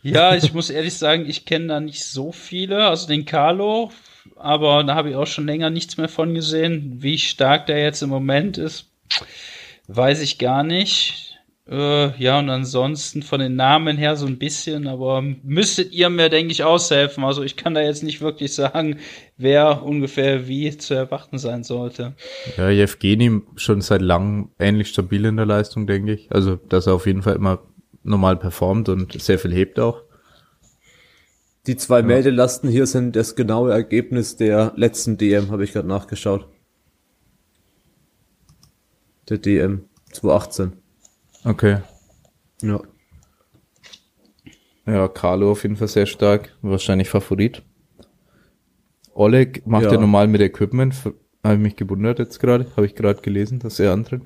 [0.02, 2.88] Ja, ich muss ehrlich sagen, ich kenne da nicht so viele.
[2.88, 3.92] Also den Carlo
[4.36, 6.98] aber da habe ich auch schon länger nichts mehr von gesehen.
[7.00, 8.92] Wie stark der jetzt im Moment ist,
[9.88, 11.28] weiß ich gar nicht.
[11.70, 16.30] Äh, ja, und ansonsten von den Namen her so ein bisschen, aber müsstet ihr mir,
[16.30, 17.26] denke ich, aushelfen.
[17.26, 19.00] Also ich kann da jetzt nicht wirklich sagen,
[19.38, 22.14] wer ungefähr wie zu erwarten sein sollte.
[22.56, 26.32] Ja, Jevgeni schon seit langem ähnlich stabil in der Leistung, denke ich.
[26.32, 27.60] Also, dass er auf jeden Fall immer
[28.04, 30.04] normal performt und sehr viel hebt auch.
[31.68, 32.06] Die zwei ja.
[32.06, 36.48] Meldelasten hier sind das genaue Ergebnis der letzten DM, habe ich gerade nachgeschaut.
[39.28, 40.74] Der DM 2018.
[41.44, 41.80] Okay.
[42.62, 42.80] Ja.
[44.86, 46.56] Ja, Carlo auf jeden Fall sehr stark.
[46.62, 47.62] Wahrscheinlich Favorit.
[49.14, 50.96] Oleg macht ja, ja normal mit Equipment.
[51.44, 52.68] Habe ich mich gewundert jetzt gerade.
[52.78, 54.22] Habe ich gerade gelesen, dass er antritt.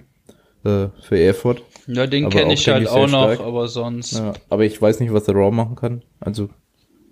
[0.64, 1.64] Äh, für Erfurt.
[1.88, 3.40] Ja, den kenne ich halt auch noch, stark.
[3.40, 4.14] aber sonst.
[4.14, 6.04] Ja, aber ich weiß nicht, was der Raw machen kann.
[6.20, 6.50] Also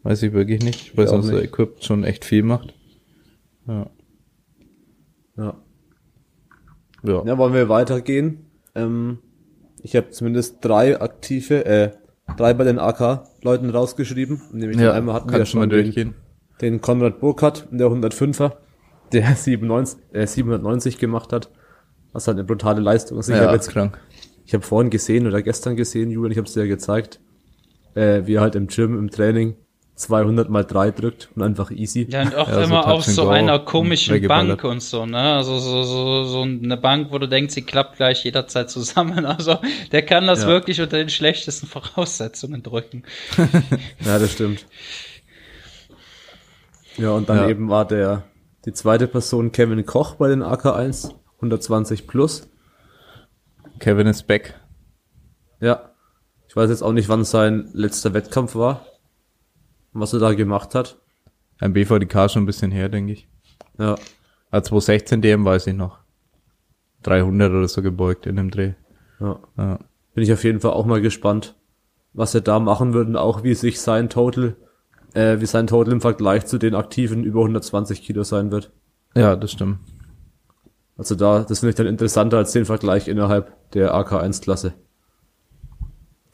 [0.03, 0.87] Weiß ich wirklich nicht.
[0.87, 2.73] Ich weiß, dass der Equip schon echt viel macht.
[3.67, 3.89] Ja.
[5.37, 5.57] Ja.
[7.03, 8.45] Ja, ja wollen wir weitergehen?
[8.75, 9.19] Ähm,
[9.81, 11.91] ich habe zumindest drei aktive, äh,
[12.37, 14.41] drei bei den AK-Leuten rausgeschrieben.
[14.51, 16.15] Nämlich ja, einmal hatten wir ja schon den,
[16.61, 18.53] den Konrad Burkhardt, der 105er,
[19.11, 21.51] der 97, äh, 790 gemacht hat.
[22.11, 23.29] Was halt eine brutale Leistung ist.
[23.29, 23.99] Ich ja, habe jetzt krank.
[24.45, 27.19] Ich habe vorhin gesehen oder gestern gesehen, Julian, ich habe es dir ja gezeigt,
[27.93, 29.55] äh, wie er halt im Gym, im Training
[29.99, 32.07] 200 mal 3 drückt und einfach easy.
[32.09, 35.33] Ja, und auch ja, immer so auf so einer komischen Bank und so, ne?
[35.33, 39.25] Also so, so, so eine Bank, wo du denkst, sie klappt gleich jederzeit zusammen.
[39.39, 39.59] Also
[39.91, 40.47] der kann das ja.
[40.47, 43.03] wirklich unter den schlechtesten Voraussetzungen drücken.
[44.05, 44.65] ja, das stimmt.
[46.97, 47.49] Ja, und dann ja.
[47.49, 48.23] eben war der
[48.65, 52.49] die zweite Person Kevin Koch bei den AK1, 120 plus.
[53.79, 54.59] Kevin ist back.
[55.59, 55.91] Ja.
[56.47, 58.85] Ich weiß jetzt auch nicht, wann sein letzter Wettkampf war
[59.93, 60.97] was er da gemacht hat.
[61.59, 63.27] Ein BVDK schon ein bisschen her, denke ich.
[63.77, 63.95] Ja.
[64.51, 65.99] Ah, 2016 DM weiß ich noch.
[67.03, 68.73] 300 oder so gebeugt in dem Dreh.
[69.19, 69.39] Ja.
[69.57, 69.79] ja.
[70.13, 71.55] Bin ich auf jeden Fall auch mal gespannt,
[72.13, 74.55] was er da machen würde und auch wie sich sein Total,
[75.13, 78.71] äh, wie sein Total im Vergleich zu den aktiven über 120 Kilo sein wird.
[79.15, 79.79] Ja, das stimmt.
[80.97, 84.73] Also da, das finde ich dann interessanter als den Vergleich innerhalb der AK1-Klasse.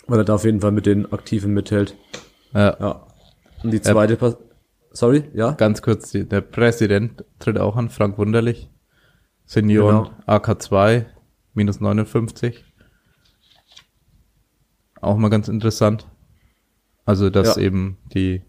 [0.08, 1.95] Weil er da auf jeden Fall mit den Aktiven mithält.
[2.53, 2.76] Ja.
[2.80, 3.05] ja.
[3.66, 4.34] Und die zweite, äh,
[4.91, 5.53] sorry, ja?
[5.53, 8.70] Ganz kurz, der Präsident tritt auch an, Frank Wunderlich.
[9.45, 10.16] Senioren genau.
[10.28, 11.05] AK2,
[11.55, 12.63] minus 59.
[15.01, 16.07] Auch mal ganz interessant.
[17.05, 17.63] Also, dass ja.
[17.63, 18.43] eben die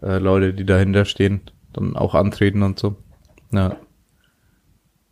[0.00, 1.40] äh, Leute, die dahinter stehen,
[1.72, 2.94] dann auch antreten und so.
[3.50, 3.76] Ja.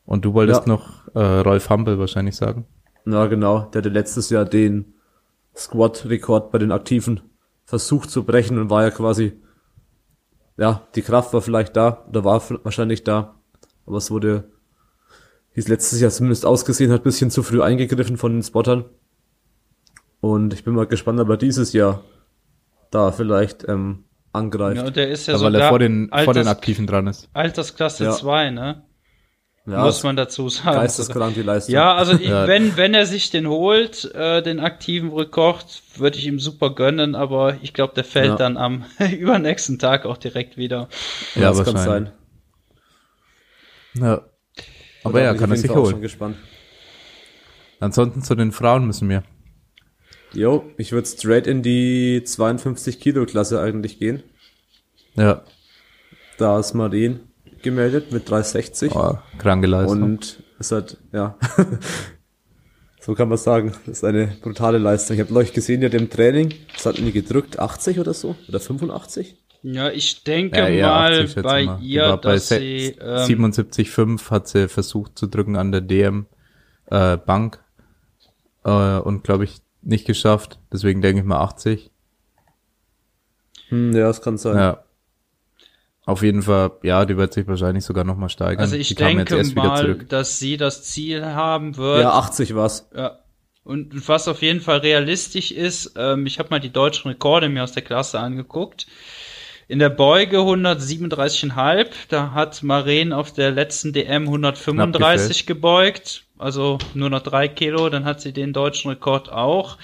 [0.04, 0.68] Und du wolltest ja.
[0.68, 2.66] noch äh, Rolf Hampel wahrscheinlich sagen.
[3.04, 4.94] Na genau, der hatte letztes Jahr den
[5.56, 7.20] Squad-Rekord bei den Aktiven
[7.64, 9.40] versucht zu brechen und war ja quasi,
[10.56, 13.34] ja, die Kraft war vielleicht da, oder war wahrscheinlich da,
[13.86, 14.44] aber es wurde,
[15.52, 18.84] wie es letztes Jahr zumindest ausgesehen hat, bisschen zu früh eingegriffen von den Spottern.
[20.20, 22.02] Und ich bin mal gespannt, ob er dieses Jahr
[22.90, 24.76] da vielleicht ähm, angreift.
[24.76, 27.06] Ja, der ist ja ja, sogar weil er vor den, Alters, vor den Aktiven dran
[27.06, 27.28] ist.
[27.32, 28.50] Altersklasse 2, ja.
[28.50, 28.84] ne?
[29.66, 30.76] Ja, muss man dazu sagen.
[30.76, 31.74] Geisteskrank die Leistung.
[31.74, 32.46] Ja, also ich, ja.
[32.46, 37.14] wenn wenn er sich den holt, äh, den aktiven Rekord, würde ich ihm super gönnen,
[37.14, 38.36] aber ich glaube, der fällt ja.
[38.36, 38.84] dann am
[39.18, 40.88] übernächsten Tag auch direkt wieder.
[41.34, 42.12] Ja, das kann sein.
[43.94, 44.22] Ja.
[45.02, 46.02] Aber ja, kann er sich holen.
[46.02, 46.36] gespannt.
[47.80, 49.22] Ansonsten zu den Frauen müssen wir.
[50.32, 54.22] Jo, ich würde straight in die 52 Kilo Klasse eigentlich gehen.
[55.16, 55.44] Ja.
[56.38, 57.33] Da ist Marien
[57.64, 58.94] gemeldet mit 360.
[58.94, 60.02] Oh, kranke Leistung.
[60.02, 61.36] Und es hat, ja,
[63.00, 65.16] so kann man sagen, das ist eine brutale Leistung.
[65.16, 68.60] Ich habe euch gesehen, ja, dem Training, das hat nie gedrückt, 80 oder so, oder
[68.60, 69.36] 85?
[69.62, 71.82] Ja, ich denke ja, ja, mal 80, bei mal.
[71.82, 72.96] ihr, dass bei sie...
[73.00, 76.26] Ähm, 77,5 hat sie versucht zu drücken an der DM
[76.90, 77.64] äh, Bank
[78.64, 80.58] äh, und glaube ich nicht geschafft.
[80.72, 81.90] Deswegen denke ich mal 80.
[83.68, 84.56] Hm, ja, das kann sein.
[84.56, 84.84] Ja.
[86.06, 88.60] Auf jeden Fall, ja, die wird sich wahrscheinlich sogar nochmal steigern.
[88.60, 92.02] Also ich die denke mal, dass sie das Ziel haben wird.
[92.02, 92.90] Ja, 80 was.
[92.94, 93.20] Ja.
[93.64, 97.64] Und was auf jeden Fall realistisch ist, ähm, ich habe mal die deutschen Rekorde mir
[97.64, 98.86] aus der Klasse angeguckt.
[99.66, 107.08] In der Beuge 137,5, da hat Maren auf der letzten DM 135 gebeugt also nur
[107.08, 109.78] noch drei Kilo, dann hat sie den deutschen Rekord auch.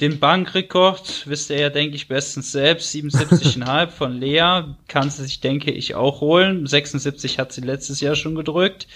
[0.00, 5.40] Den Bankrekord wisst ihr ja, denke ich, bestens selbst, 77,5 von Lea, kann sie sich,
[5.40, 6.66] denke ich, auch holen.
[6.66, 8.86] 76 hat sie letztes Jahr schon gedrückt.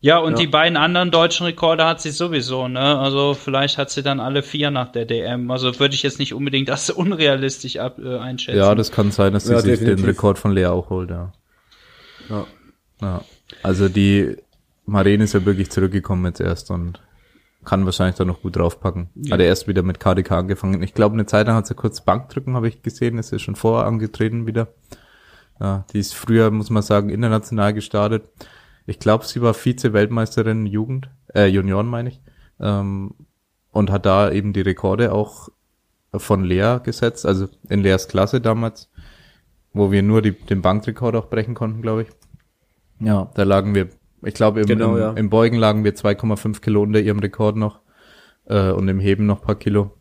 [0.00, 0.38] Ja, und ja.
[0.38, 2.98] die beiden anderen deutschen Rekorde hat sie sowieso, ne?
[2.98, 5.50] Also vielleicht hat sie dann alle vier nach der DM.
[5.50, 8.58] Also würde ich jetzt nicht unbedingt das unrealistisch ab, äh, einschätzen.
[8.58, 10.04] Ja, das kann sein, dass sie ja, sich definitiv.
[10.04, 11.32] den Rekord von Lea auch holt, ja.
[12.28, 12.46] Ja.
[13.00, 13.24] ja.
[13.62, 14.36] Also die
[14.86, 17.00] Maren ist ja wirklich zurückgekommen jetzt erst und
[17.64, 19.10] kann wahrscheinlich da noch gut draufpacken.
[19.16, 19.34] Ja.
[19.34, 20.82] Hat er erst wieder mit KDK angefangen.
[20.82, 23.56] Ich glaube, eine Zeit lang hat sie kurz Bankdrücken, habe ich gesehen, ist ja schon
[23.56, 24.68] vorher angetreten wieder.
[25.60, 28.28] Ja, die ist früher, muss man sagen, international gestartet.
[28.86, 32.20] Ich glaube, sie war Vize-Weltmeisterin Jugend, äh, Junioren meine ich,
[32.60, 33.14] ähm,
[33.72, 35.48] und hat da eben die Rekorde auch
[36.14, 38.90] von Lea gesetzt, also in Leas Klasse damals,
[39.72, 42.08] wo wir nur die, den Bankrekord auch brechen konnten, glaube ich.
[43.00, 43.88] Ja, da lagen wir
[44.26, 45.10] ich glaube, im, genau, im, ja.
[45.12, 47.80] im, Beugen lagen wir 2,5 Kilo unter ihrem Rekord noch
[48.46, 49.92] äh, und im Heben noch paar Kilo.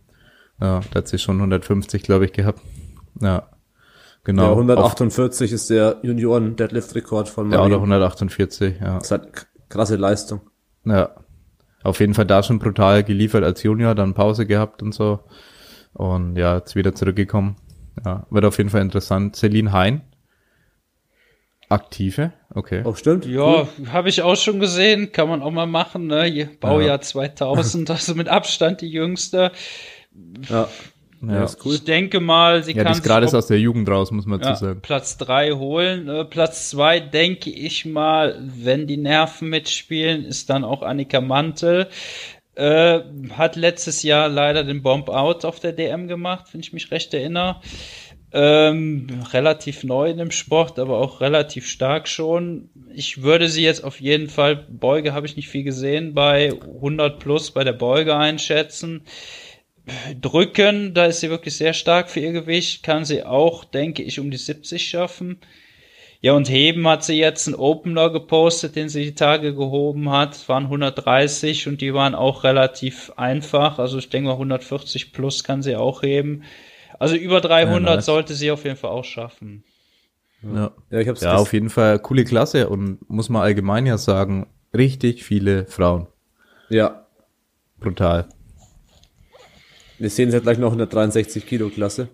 [0.60, 2.60] Ja, da hat sie schon 150, glaube ich, gehabt.
[3.22, 3.50] Ja,
[4.24, 4.44] genau.
[4.44, 7.60] Ja, 148 Auf, ist der Junioren-Deadlift-Rekord von Marie.
[7.60, 8.98] Ja, oder 148, ja.
[8.98, 10.42] Das hat krasse Leistung.
[10.86, 11.12] Ja,
[11.84, 15.20] auf jeden Fall da schon brutal geliefert als Junior, dann Pause gehabt und so.
[15.94, 17.58] Und ja, jetzt wieder zurückgekommen.
[18.04, 19.36] Ja, wird auf jeden Fall interessant.
[19.36, 20.02] Celine Hein
[21.70, 22.82] Aktive, okay.
[22.84, 23.26] Auch oh, stimmt.
[23.26, 23.68] Ja, cool.
[23.92, 26.50] habe ich auch schon gesehen, kann man auch mal machen, ne?
[26.60, 27.02] Baujahr ja.
[27.02, 29.52] 2000, also mit Abstand die jüngste.
[30.50, 30.68] Ja.
[31.28, 31.76] Ja, ist cool.
[31.76, 34.42] Ich denke mal, sie ja, kann die ist gerade aus der Jugend raus, muss man
[34.42, 34.82] ja, zu sagen.
[34.82, 36.08] Platz drei holen.
[36.08, 41.88] Äh, Platz zwei denke ich mal, wenn die Nerven mitspielen, ist dann auch Annika Mantel.
[42.56, 43.02] Äh,
[43.32, 47.14] hat letztes Jahr leider den Bomb Out auf der DM gemacht, wenn ich mich recht
[47.14, 47.60] erinnere.
[48.38, 52.70] Ähm, relativ neu in dem Sport, aber auch relativ stark schon.
[52.94, 57.18] Ich würde sie jetzt auf jeden Fall, Beuge habe ich nicht viel gesehen, bei 100
[57.18, 59.04] plus bei der Beuge einschätzen.
[60.20, 64.20] Drücken, da ist sie wirklich sehr stark für ihr Gewicht, kann sie auch, denke ich,
[64.20, 65.40] um die 70 schaffen.
[66.20, 70.34] Ja, und Heben hat sie jetzt einen Opener gepostet, den sie die Tage gehoben hat.
[70.34, 73.80] Es waren 130 und die waren auch relativ einfach.
[73.80, 76.44] Also ich denke mal 140 plus kann sie auch heben.
[77.00, 78.06] Also über 300 ja, nice.
[78.06, 79.64] sollte sie auf jeden Fall auch schaffen.
[80.42, 83.98] Ja, ja, ich hab's ja auf jeden Fall coole Klasse und muss man allgemein ja
[83.98, 86.08] sagen, richtig viele Frauen.
[86.70, 87.08] Ja.
[87.80, 88.28] Brutal.
[89.98, 92.10] Wir sehen sie ja gleich noch in der 63 Kilo Klasse.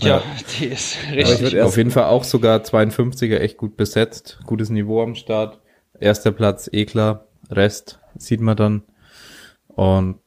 [0.00, 0.22] Ja,
[0.58, 1.60] die ist richtig.
[1.60, 4.38] Auf jeden Fall auch sogar 52er echt gut besetzt.
[4.44, 5.60] Gutes Niveau am Start.
[5.98, 7.26] Erster Platz, eh klar.
[7.50, 8.82] Rest sieht man dann.
[9.68, 10.20] Und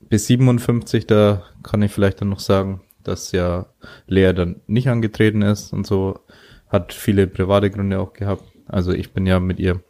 [0.00, 3.66] bis 57, da kann ich vielleicht dann noch sagen, dass ja
[4.06, 6.20] Lea dann nicht angetreten ist und so.
[6.68, 8.44] Hat viele private Gründe auch gehabt.
[8.66, 9.80] Also ich bin ja mit ihr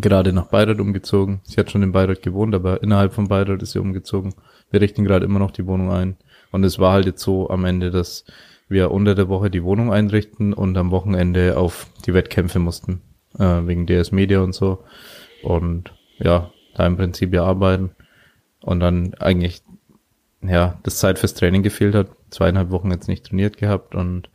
[0.00, 1.40] gerade nach Bayreuth umgezogen.
[1.44, 4.34] Sie hat schon in Bayreuth gewohnt, aber innerhalb von Bayreuth ist sie umgezogen.
[4.70, 6.16] Wir richten gerade immer noch die Wohnung ein.
[6.52, 8.24] Und es war halt jetzt so am Ende, dass
[8.68, 13.00] wir unter der Woche die Wohnung einrichten und am Wochenende auf die Wettkämpfe mussten,
[13.38, 14.84] äh, wegen DS Media und so.
[15.42, 17.90] Und ja, da im Prinzip ja arbeiten.
[18.60, 19.62] Und dann eigentlich,
[20.42, 22.08] ja, das Zeit fürs Training gefehlt hat.
[22.30, 24.30] Zweieinhalb Wochen jetzt nicht trainiert gehabt und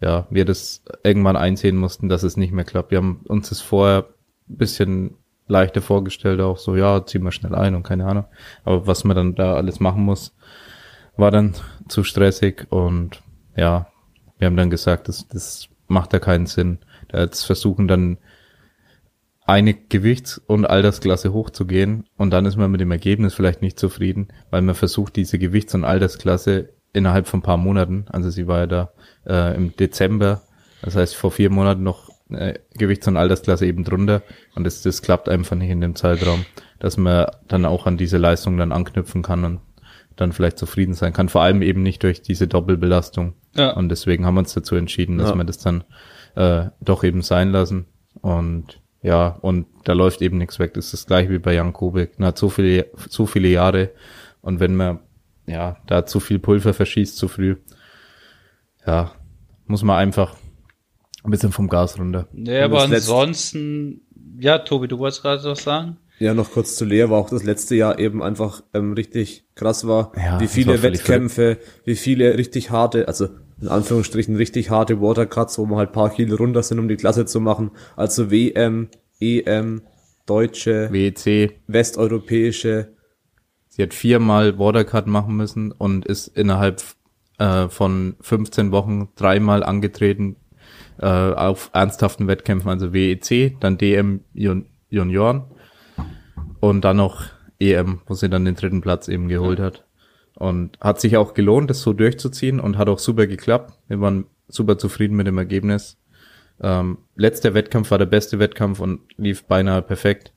[0.00, 2.90] ja, wir das irgendwann einsehen mussten, dass es nicht mehr klappt.
[2.90, 4.08] Wir haben uns das vorher
[4.46, 5.16] bisschen
[5.46, 8.24] leichter vorgestellt, auch so, ja, ziehen wir schnell ein und keine Ahnung.
[8.64, 10.34] Aber was man dann da alles machen muss,
[11.16, 11.54] war dann
[11.88, 13.22] zu stressig und
[13.56, 13.86] ja,
[14.38, 16.78] wir haben dann gesagt, das, das macht ja keinen Sinn.
[17.08, 18.18] Da jetzt versuchen dann
[19.46, 24.28] eine Gewichts- und Altersklasse hochzugehen und dann ist man mit dem Ergebnis vielleicht nicht zufrieden,
[24.50, 28.60] weil man versucht, diese Gewichts- und Altersklasse innerhalb von ein paar Monaten, also sie war
[28.60, 28.92] ja da
[29.26, 30.42] äh, im Dezember,
[30.82, 34.22] das heißt vor vier Monaten noch äh, Gewichts- und Altersklasse eben drunter
[34.54, 36.46] und das, das klappt einfach nicht in dem Zeitraum,
[36.78, 39.60] dass man dann auch an diese Leistung dann anknüpfen kann und
[40.16, 41.28] dann vielleicht zufrieden sein kann.
[41.28, 43.34] Vor allem eben nicht durch diese Doppelbelastung.
[43.56, 43.72] Ja.
[43.72, 45.34] Und deswegen haben wir uns dazu entschieden, dass ja.
[45.34, 45.84] wir das dann
[46.36, 47.86] äh, doch eben sein lassen.
[48.20, 50.72] Und ja, und da läuft eben nichts weg.
[50.74, 52.12] Das ist das gleiche wie bei Jan Kubik.
[52.16, 53.90] Na, so viele, so viele Jahre.
[54.40, 55.00] Und wenn man
[55.46, 57.56] ja da zu viel Pulver verschießt zu früh,
[58.86, 59.12] ja,
[59.66, 60.34] muss man einfach
[61.22, 62.28] ein bisschen vom Gas runter.
[62.32, 64.00] Ja, aber ansonsten,
[64.38, 65.98] ja, Tobi, du wolltest gerade was sagen?
[66.18, 69.86] Ja, noch kurz zu Lea, war auch das letzte Jahr eben einfach ähm, richtig krass
[69.86, 73.28] war, ja, wie viele Wettkämpfe, wie viele richtig harte, also
[73.60, 77.26] in Anführungsstrichen richtig harte Watercuts, wo man halt paar Kilo runter sind, um die Klasse
[77.26, 77.70] zu machen.
[77.96, 78.88] Also WM,
[79.20, 79.82] EM,
[80.26, 82.94] deutsche, WEC, westeuropäische.
[83.68, 86.82] Sie hat viermal Watercut machen müssen und ist innerhalb
[87.38, 90.36] äh, von 15 Wochen dreimal angetreten
[90.98, 95.44] äh, auf ernsthaften Wettkämpfen, also WEC, dann DM Junioren
[96.60, 97.24] und dann noch
[97.58, 99.84] EM, wo sie dann den dritten Platz eben geholt hat.
[100.36, 103.72] Und hat sich auch gelohnt, das so durchzuziehen und hat auch super geklappt.
[103.88, 105.96] Wir waren super zufrieden mit dem Ergebnis.
[106.60, 110.32] Ähm, letzter Wettkampf war der beste Wettkampf und lief beinahe perfekt.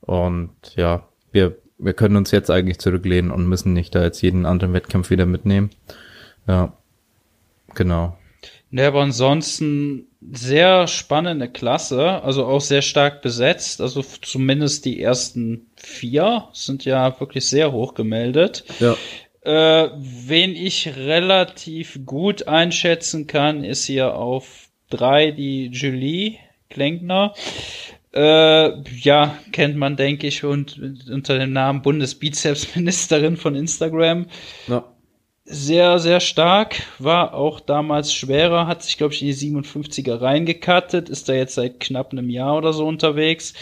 [0.00, 4.46] Und ja, wir, wir können uns jetzt eigentlich zurücklehnen und müssen nicht da jetzt jeden
[4.46, 5.70] anderen Wettkampf wieder mitnehmen.
[6.46, 6.76] Ja,
[7.74, 8.16] genau.
[8.70, 13.80] Ja, aber ansonsten sehr spannende Klasse, also auch sehr stark besetzt.
[13.80, 18.64] Also zumindest die ersten vier sind ja wirklich sehr hoch gemeldet.
[18.80, 18.96] Ja.
[19.46, 26.38] Äh, wen ich relativ gut einschätzen kann, ist hier auf drei die Julie
[26.68, 27.32] Klenkner.
[28.12, 34.26] Äh, ja, kennt man, denke ich, und unter dem Namen Bundesbizepsministerin von Instagram.
[34.66, 34.84] Ja
[35.46, 41.08] sehr, sehr stark, war auch damals schwerer, hat sich, glaube ich, in die 57er reingekattet,
[41.08, 43.54] ist da jetzt seit knapp einem Jahr oder so unterwegs.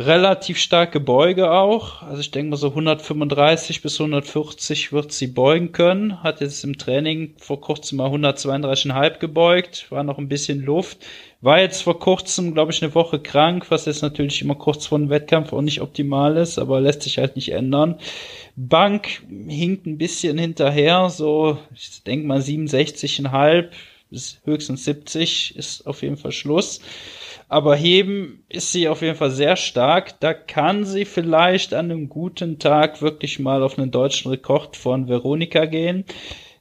[0.00, 5.72] Relativ starke Beuge auch, also ich denke mal so 135 bis 140 wird sie beugen
[5.72, 11.04] können, hat jetzt im Training vor kurzem mal 132,5 gebeugt, war noch ein bisschen Luft,
[11.40, 14.98] war jetzt vor kurzem, glaube ich, eine Woche krank, was jetzt natürlich immer kurz vor
[14.98, 17.98] dem Wettkampf auch nicht optimal ist, aber lässt sich halt nicht ändern.
[18.54, 23.70] Bank hinkt ein bisschen hinterher, so, ich denke mal 67,5
[24.10, 26.80] bis höchstens 70 ist auf jeden Fall Schluss.
[27.48, 30.20] Aber heben ist sie auf jeden Fall sehr stark.
[30.20, 35.08] Da kann sie vielleicht an einem guten Tag wirklich mal auf einen deutschen Rekord von
[35.08, 36.04] Veronika gehen.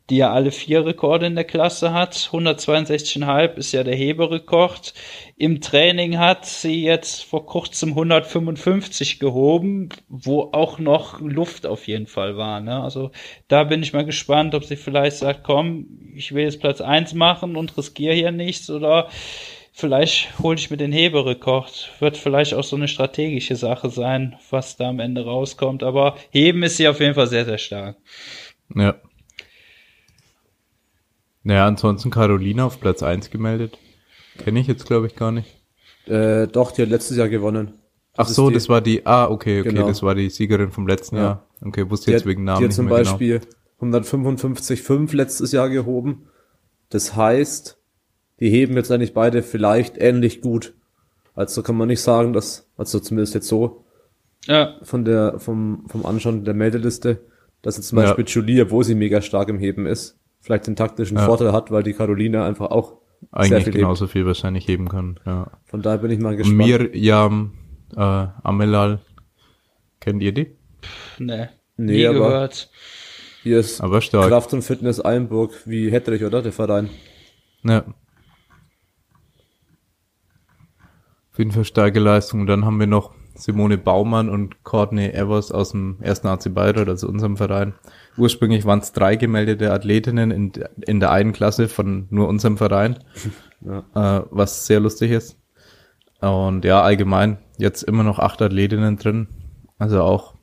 [0.10, 2.14] die ja alle vier Rekorde in der Klasse hat.
[2.32, 4.94] 162,5 ist ja der Heberekord.
[5.36, 12.08] Im Training hat sie jetzt vor kurzem 155 gehoben, wo auch noch Luft auf jeden
[12.08, 12.62] Fall war.
[12.62, 12.82] Ne?
[12.82, 13.12] Also
[13.50, 17.14] da bin ich mal gespannt, ob sie vielleicht sagt, komm, ich will jetzt Platz eins
[17.14, 19.10] machen und riskiere hier nichts oder
[19.78, 21.92] vielleicht hole ich mir den Heberekord.
[22.00, 25.84] Wird vielleicht auch so eine strategische Sache sein, was da am Ende rauskommt.
[25.84, 27.98] Aber heben ist sie auf jeden Fall sehr, sehr stark.
[28.76, 28.96] Ja.
[31.44, 33.78] Naja, ansonsten Carolina auf Platz 1 gemeldet.
[34.40, 35.48] Kenne ich jetzt, glaube ich, gar nicht.
[36.06, 37.74] Äh, doch, die hat letztes Jahr gewonnen.
[38.18, 39.88] Ach so, die, das war die, ah, okay, okay, Genau.
[39.88, 41.22] das war die Siegerin vom letzten Ja.
[41.22, 41.48] Jahr.
[41.64, 43.12] Okay, wusste die jetzt hat, wegen Namen die hat nicht zum mehr genau.
[43.12, 43.42] Beispiel
[43.80, 46.28] 155,5 letztes Jahr gehoben.
[46.90, 47.77] Das heißt,
[48.40, 50.74] die heben jetzt eigentlich beide vielleicht ähnlich gut.
[51.36, 53.86] Also kann man nicht sagen, dass, also zumindest jetzt so
[54.46, 57.20] Ja, von der, vom, vom Anschauen der Meldeliste,
[57.62, 58.06] dass jetzt zum Ja.
[58.06, 61.26] Beispiel Julie, obwohl sie mega stark im Heben ist, vielleicht den taktischen Ja.
[61.26, 63.32] Vorteil hat, weil die Carolina einfach auch genau.
[63.32, 65.52] Eigentlich viel genauso viel wahrscheinlich heben kann, ja.
[65.66, 66.58] Von daher bin ich mal gespannt.
[66.58, 67.54] Mirjam,
[67.96, 68.00] äh,
[68.44, 69.00] Amelal,
[70.00, 70.56] kennt ihr die?
[71.20, 71.50] ne.
[71.80, 72.70] Nee, Nie aber- gehört.
[73.44, 74.30] Hier ist Aber stark.
[74.30, 76.42] Kraft und Fitness Einburg wie Hedrich, oder?
[76.42, 76.90] Der Verein.
[77.64, 77.84] Ja.
[81.38, 82.42] Auf jeden Fall starke Leistung.
[82.42, 86.90] Und dann haben wir noch Simone Baumann und Courtney Evers aus dem ersten AC Bayreuth,
[86.90, 87.76] also unserem Verein.
[88.18, 90.52] Ursprünglich waren es drei gemeldete Athletinnen in,
[90.88, 92.98] in der einen Klasse von nur unserem Verein,
[93.64, 95.38] äh, was sehr lustig ist.
[96.22, 99.28] Und ja, allgemein jetzt immer noch acht Athletinnen drin.
[99.78, 100.34] Also auch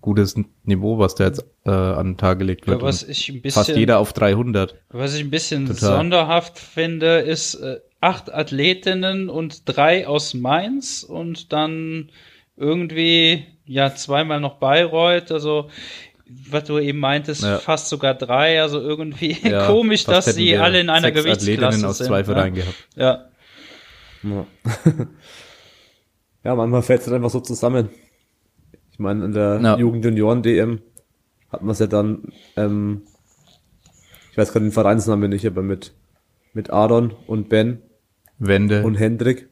[0.00, 2.80] gutes Niveau, was da jetzt äh, an den Tag gelegt wird.
[2.80, 4.76] Ja, was ich ein bisschen, fast jeder auf 300.
[4.90, 5.96] was ich ein bisschen Total.
[5.96, 12.10] sonderhaft finde, ist äh, acht Athletinnen und drei aus Mainz und dann
[12.56, 15.32] irgendwie ja zweimal noch Bayreuth.
[15.32, 15.70] Also
[16.26, 17.58] was du eben meintest, Ja.
[17.58, 18.60] fast sogar drei.
[18.60, 22.06] Also irgendwie Ja, komisch, dass sie alle in einer sechs Gewichtsklasse Athletinnen aus sind.
[22.08, 22.24] zwei ne?
[22.24, 22.88] Vereinen gehabt.
[22.94, 23.24] Ja.
[24.22, 24.46] Ja,
[26.44, 27.88] ja manchmal fällt es halt einfach so zusammen.
[28.92, 29.76] Ich meine, in der Ja.
[29.78, 30.80] Jugend-Junioren-DM
[31.50, 33.02] hat man es ja dann, ähm,
[34.30, 35.92] ich weiß gerade den Vereinsnamen nicht, aber mit,
[36.52, 37.82] mit Aaron und Ben
[38.38, 38.82] Wende.
[38.82, 39.48] und Hendrik.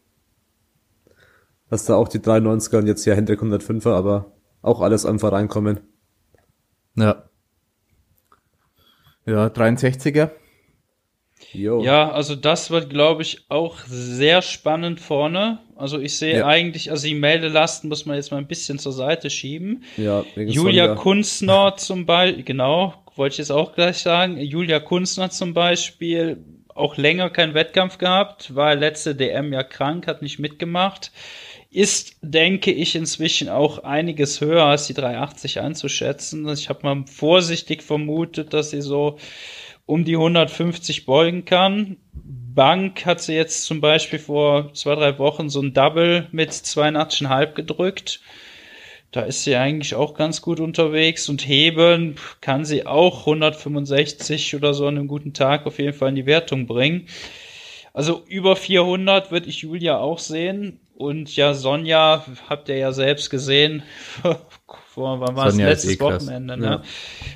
[1.70, 5.48] Dass da auch die 93er und jetzt ja Hendrik 105er, aber auch alles am Verein
[5.48, 5.80] kommen.
[6.96, 7.24] Ja.
[9.24, 10.30] Ja, 63er.
[11.52, 11.82] Jo.
[11.82, 15.58] Ja, also das wird, glaube ich, auch sehr spannend vorne.
[15.76, 16.46] Also ich sehe Ja.
[16.46, 19.82] eigentlich, also die Meldelasten muss man jetzt mal ein bisschen zur Seite schieben.
[19.96, 20.94] ja Julia Sonja.
[20.94, 24.38] Kunstner zum Beispiel, genau, wollte ich jetzt auch gleich sagen.
[24.38, 26.44] Julia Kunstner zum Beispiel,
[26.74, 31.12] auch länger keinen Wettkampf gehabt, war letzte DM ja krank, hat nicht mitgemacht.
[31.70, 36.46] Ist, denke ich, inzwischen auch einiges höher als die 380 einzuschätzen.
[36.48, 39.18] Ich habe mal vorsichtig vermutet, dass sie so
[39.86, 41.96] um die 150 beugen kann.
[42.12, 47.54] Bank hat sie jetzt zum Beispiel vor zwei, drei Wochen so ein Double mit 82,5
[47.54, 48.20] gedrückt.
[49.12, 54.72] Da ist sie eigentlich auch ganz gut unterwegs und heben kann sie auch 165 oder
[54.72, 57.06] so an einem guten Tag auf jeden Fall in die Wertung bringen.
[57.92, 60.80] Also über 400 würde ich Julia auch sehen.
[60.96, 63.82] Und ja, Sonja habt ihr ja selbst gesehen.
[64.88, 65.54] Vor, wann war es?
[65.54, 66.00] Sonja ist Letztes eh.
[66.00, 66.66] Wochenende, ne?
[66.66, 66.82] Ja.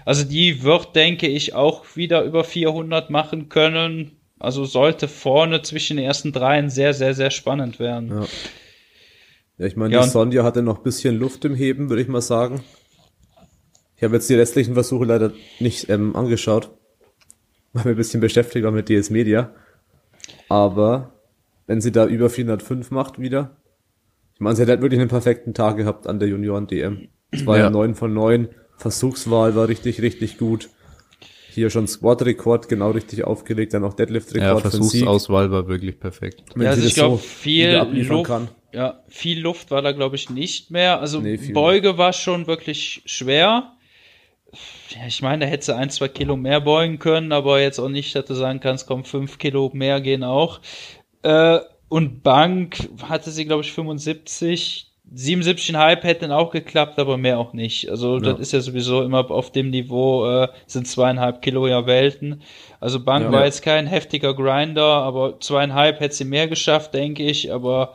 [0.07, 4.13] Also die wird, denke ich, auch wieder über 400 machen können.
[4.39, 8.23] Also sollte vorne zwischen den ersten dreien sehr, sehr, sehr spannend werden.
[8.23, 8.27] Ja.
[9.59, 12.09] Ja, ich meine, Ja, die Sonja hatte noch ein bisschen Luft im Heben, würde ich
[12.09, 12.63] mal sagen.
[13.97, 16.71] Ich habe jetzt die restlichen Versuche leider nicht ähm, angeschaut,
[17.73, 19.55] weil wir ein bisschen beschäftigt waren mit DS Media.
[20.49, 21.13] Aber
[21.67, 23.57] wenn sie da über 405 macht wieder,
[24.35, 27.09] ich meine, sie hat halt wirklich einen perfekten Tag gehabt an der Junioren-DM.
[27.31, 27.71] Es war ja Ja.
[27.71, 30.69] 9 von 9, Versuchswahl war richtig, richtig gut.
[31.49, 34.73] Hier schon Squad-Rekord genau richtig aufgelegt, dann auch Ja, Deadlift-Rekord Sieg.
[34.73, 36.43] Versuchsauswahl war wirklich perfekt.
[36.55, 38.49] Wenn Ja, also sie ich glaube, so viel Luft, kann.
[38.77, 41.01] Ja, viel Luft war da, glaube ich, nicht mehr.
[41.01, 43.73] Also Nee, Beuge war schon wirklich schwer.
[44.91, 47.89] Ja, ich meine, da hätte sie ein, zwei Kilo mehr beugen können, aber jetzt auch
[47.89, 50.61] nicht, dass du sagen kannst, komm, fünf Kilo mehr gehen auch.
[51.23, 51.59] Äh,
[51.89, 54.93] und Bank hatte sie, glaube ich, 75.
[55.15, 57.89] 77,5 hätten auch geklappt, aber mehr auch nicht.
[57.89, 58.33] Also Ja.
[58.33, 62.43] das ist ja sowieso immer auf dem Niveau, äh, sind zweieinhalb Kilo ja Welten.
[62.81, 63.33] Also Bank Ja.
[63.33, 67.95] war jetzt kein heftiger Grinder, aber zweieinhalb hätte sie mehr geschafft, denke ich, aber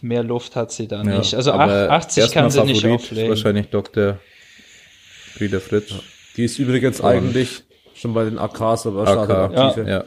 [0.00, 1.34] mehr Luft hat sie da nicht.
[1.34, 3.28] Also aber 80 kann sie erstmal nicht Favorit auflegen.
[3.30, 4.18] Wahrscheinlich Dr.
[5.34, 5.94] Frieda Fritz.
[6.36, 7.62] Die ist übrigens Und- eigentlich
[7.94, 9.30] schon bei den AKs, aber AK.
[9.54, 9.88] aktive.
[9.88, 10.04] Ja.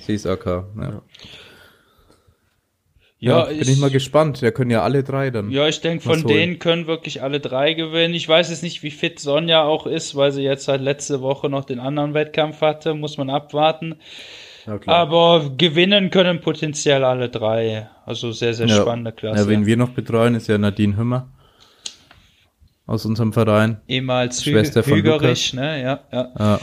[0.00, 0.46] Sie ist AK.
[0.46, 1.02] Ja.
[3.18, 4.42] Ja, ja bin ich, mal gespannt.
[4.42, 5.50] Da können ja alle drei dann.
[5.52, 8.14] Ja, ich denke, von denen können wirklich alle drei gewinnen.
[8.14, 11.48] Ich weiß jetzt nicht, wie fit Sonja auch ist, weil sie jetzt halt letzte Woche
[11.48, 12.94] noch den anderen Wettkampf hatte.
[12.94, 13.94] Muss man abwarten.
[14.86, 17.88] Aber gewinnen können potenziell alle drei.
[18.06, 18.80] Also sehr, sehr ja.
[18.80, 19.42] spannende Klasse.
[19.42, 21.28] Ja, wen wir noch betreuen, ist ja Nadine Hümmer.
[22.86, 23.80] Aus unserem Verein.
[23.86, 25.82] Ehemals Schwester von Hügerich, ne?
[25.82, 26.32] Ja, ja.
[26.38, 26.60] ja.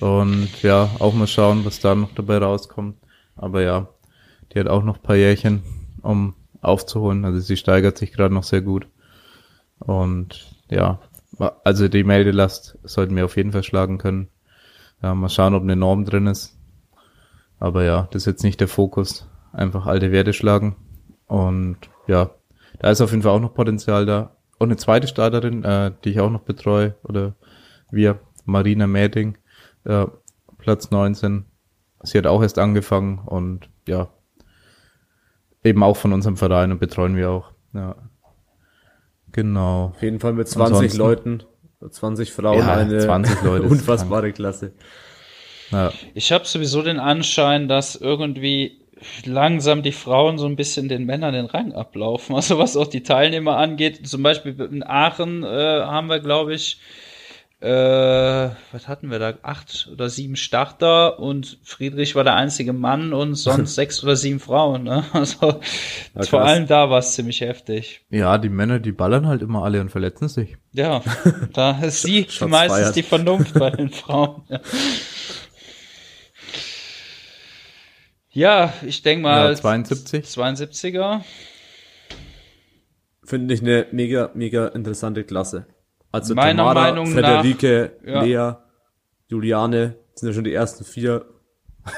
[0.00, 2.96] Und ja, auch mal schauen, was da noch dabei rauskommt.
[3.36, 3.88] Aber ja,
[4.52, 5.62] die hat auch noch ein paar Jährchen,
[6.02, 7.24] um aufzuholen.
[7.24, 8.86] Also sie steigert sich gerade noch sehr gut.
[9.78, 11.00] Und ja,
[11.64, 14.28] also die Meldelast sollten wir auf jeden Fall schlagen können.
[15.02, 16.58] Ja, mal schauen, ob eine Norm drin ist.
[17.58, 19.28] Aber ja, das ist jetzt nicht der Fokus.
[19.52, 20.76] Einfach alte Werte schlagen.
[21.26, 22.30] Und ja,
[22.78, 24.36] da ist auf jeden Fall auch noch Potenzial da.
[24.58, 27.34] Und eine zweite Starterin, äh, die ich auch noch betreue, oder
[27.90, 29.38] wir, Marina Mäding,
[29.84, 30.06] äh,
[30.58, 31.46] Platz 19.
[32.02, 34.08] Sie hat auch erst angefangen und ja,
[35.64, 37.52] eben auch von unserem Verein und betreuen wir auch.
[37.72, 37.96] Ja.
[39.32, 39.86] Genau.
[39.86, 41.42] Auf jeden Fall mit 20 Ansonsten, Leuten,
[41.88, 44.72] 20 Frauen, ja, eine 20 Leute unfassbare Klasse.
[45.70, 45.92] Ja.
[46.14, 48.82] Ich habe sowieso den Anschein, dass irgendwie
[49.24, 52.34] langsam die Frauen so ein bisschen den Männern den Rang ablaufen.
[52.42, 54.06] Also was auch die Teilnehmer angeht.
[54.06, 56.78] Zum Beispiel in Aachen äh, haben wir, glaube ich,
[57.62, 59.34] äh, was hatten wir da?
[59.42, 64.40] Acht oder sieben Starter und Friedrich war der einzige Mann und sonst sechs oder sieben
[64.40, 64.82] Frauen.
[64.82, 65.04] Ne?
[65.12, 65.60] Also
[66.14, 68.04] ja, vor allem da war es ziemlich heftig.
[68.10, 70.56] Ja, die Männer, die ballern halt immer alle und verletzen sich.
[70.72, 71.02] Ja,
[71.52, 72.96] da ist sie meistens feiert.
[72.96, 74.42] die Vernunft bei den Frauen.
[74.48, 74.60] Ja.
[78.34, 79.50] Ja, ich denke mal.
[79.50, 80.24] Ja, 72.
[80.24, 81.20] 72er.
[83.24, 85.66] Finde ich eine mega, mega interessante Klasse.
[86.12, 88.50] Also Meiner Tamara, Meinung Frederike, nach, ja.
[88.50, 88.54] Lea,
[89.28, 91.24] Juliane sind ja schon die ersten vier,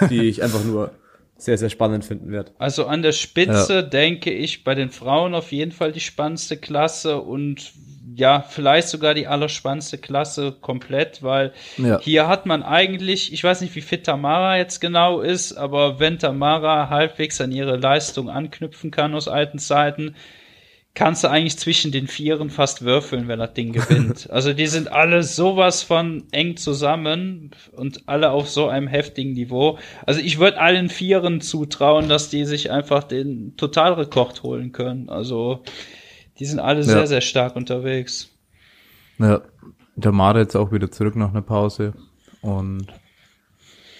[0.09, 0.93] die ich einfach nur
[1.37, 2.53] sehr, sehr spannend finden werde.
[2.59, 3.83] Also an der Spitze ja.
[3.83, 7.73] denke ich bei den Frauen auf jeden Fall die spannendste Klasse und
[8.17, 11.99] ja, vielleicht sogar die allerspannendste Klasse komplett, weil ja.
[12.01, 16.19] hier hat man eigentlich, ich weiß nicht, wie fit Tamara jetzt genau ist, aber wenn
[16.21, 20.15] Tamara halbwegs an ihre Leistung anknüpfen kann aus alten Zeiten,
[20.95, 24.29] kannst du eigentlich zwischen den Vieren fast würfeln, wenn das Ding gewinnt.
[24.35, 29.79] Also die sind alle sowas von eng zusammen und alle auf so einem heftigen Niveau.
[30.07, 35.09] Also ich würde allen Vieren zutrauen, dass die sich einfach den Totalrekord holen können.
[35.09, 35.63] Also
[36.39, 36.85] die sind alle ja.
[36.85, 38.31] sehr, sehr stark unterwegs.
[39.19, 39.43] Ja,
[39.97, 41.95] der Mare jetzt auch wieder zurück nach einer Pause.
[42.41, 42.87] Und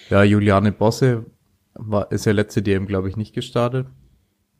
[0.09, 1.25] ja, Juliane Bosse
[1.73, 3.87] war, ist ja letzte DM, glaube ich, nicht gestartet.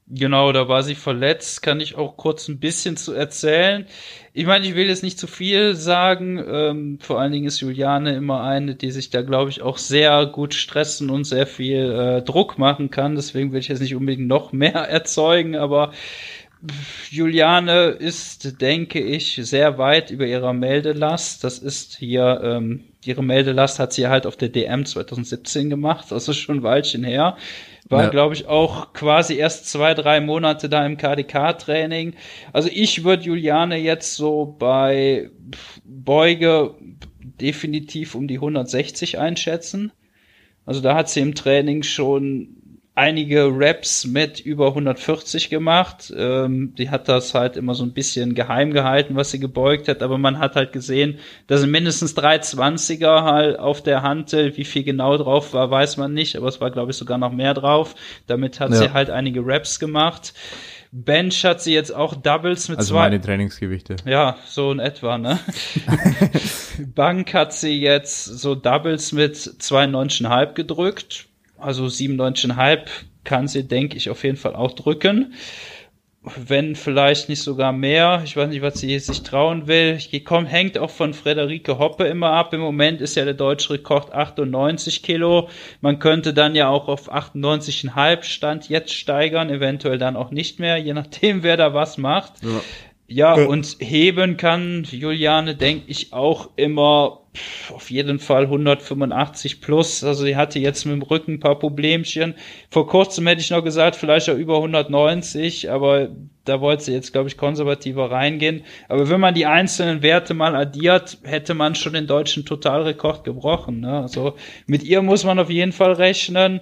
[0.08, 3.88] Genau, da war sie verletzt, kann ich auch kurz ein bisschen zu erzählen.
[4.34, 6.38] Ich meine, ich will jetzt nicht zu viel sagen.
[6.48, 10.28] Ähm, vor allen Dingen ist Juliane immer eine, die sich da, glaube ich, auch sehr
[10.28, 13.16] gut stressen und sehr viel äh, Druck machen kann.
[13.16, 15.92] Deswegen will ich jetzt nicht unbedingt noch mehr erzeugen, aber
[17.10, 21.44] Juliane ist, denke ich, sehr weit über ihrer Meldelast.
[21.44, 26.34] Das ist hier, ähm, ihre Meldelast hat sie halt auf der DM 2017 gemacht, also
[26.34, 27.38] schon ein Weilchen her.
[27.88, 28.10] War, ja.
[28.10, 32.16] glaube ich, auch quasi erst zwei, drei Monate da im KDK-Training.
[32.52, 35.30] Also ich würde Juliane jetzt so bei
[35.84, 36.74] Beuge
[37.40, 39.92] definitiv um die 160 einschätzen.
[40.66, 42.58] Also da hat sie im Training schon
[42.96, 46.14] einige Raps mit über 140 gemacht.
[46.18, 50.02] Ähm, die hat das halt immer so ein bisschen geheim gehalten, was sie gebeugt hat,
[50.02, 54.84] aber man hat halt gesehen, dass sie mindestens 320er halt auf der Hantel, wie viel
[54.84, 57.96] genau drauf war, weiß man nicht, aber es war glaube ich sogar noch mehr drauf.
[58.28, 58.78] Damit hat ja.
[58.78, 60.34] sie halt einige Raps gemacht.
[60.94, 63.02] Bench hat sie jetzt auch Doubles mit also zwei.
[63.02, 63.98] meine Trainingsgewichte.
[64.06, 65.40] Ja, so in etwa, ne?
[66.96, 71.28] Bank hat sie jetzt so Doubles mit 92,5 gedrückt
[71.66, 72.80] also 97,5
[73.24, 75.34] kann sie, denke ich, auf jeden Fall auch drücken.
[76.38, 78.22] Wenn vielleicht nicht sogar mehr.
[78.26, 80.00] Ich weiß nicht, was sie sich trauen will.
[80.24, 82.52] Komm, hängt auch von Frederike Hoppe immer ab.
[82.54, 85.50] Im Moment ist ja der deutsche Rekord 98 Kilo.
[85.82, 90.78] Man könnte dann ja auch auf 98,5 Stand jetzt steigern, eventuell dann auch nicht mehr,
[90.78, 92.42] je nachdem, wer da was macht.
[92.42, 92.62] Ja.
[93.08, 97.25] Ja, ja, und heben kann Juliane, denke ich, auch immer
[97.74, 100.04] auf jeden Fall 185 plus.
[100.04, 102.36] Also sie hatte jetzt mit dem Rücken ein paar Problemchen.
[102.70, 106.10] Vor kurzem hätte ich noch gesagt, vielleicht auch über 190, aber
[106.46, 108.64] da wollte sie jetzt, glaube ich, konservativer reingehen.
[108.88, 113.82] Aber wenn man die einzelnen Werte mal addiert, hätte man schon den deutschen Totalrekord gebrochen.
[113.82, 114.02] Ne?
[114.02, 114.36] Also
[114.68, 116.62] mit ihr muss man auf jeden Fall rechnen.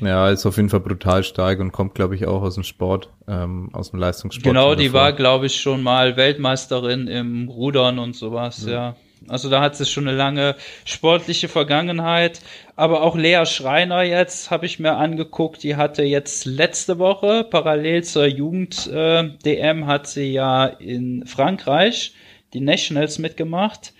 [0.00, 3.10] Ja, ist auf jeden Fall brutal stark und kommt, glaube ich, auch aus dem Sport,
[3.28, 4.44] ähm, aus dem Leistungssport.
[4.44, 8.72] Genau, die war, glaube ich, schon mal Weltmeisterin im Rudern und sowas, ja.
[8.72, 8.96] ja.
[9.28, 12.40] Also da hat sie schon eine lange sportliche Vergangenheit.
[12.76, 15.62] Aber auch Lea Schreiner jetzt habe ich mir angeguckt.
[15.62, 22.14] Die hatte jetzt letzte Woche parallel zur Jugend-DM äh, hat sie ja in Frankreich
[22.52, 23.92] die Nationals mitgemacht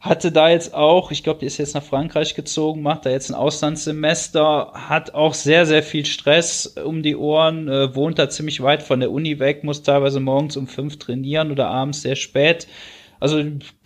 [0.00, 3.30] hatte da jetzt auch, ich glaube, die ist jetzt nach Frankreich gezogen, macht da jetzt
[3.30, 8.62] ein Auslandssemester, hat auch sehr, sehr viel Stress um die Ohren, äh, wohnt da ziemlich
[8.62, 12.68] weit von der Uni weg, muss teilweise morgens um fünf trainieren oder abends sehr spät.
[13.18, 13.42] Also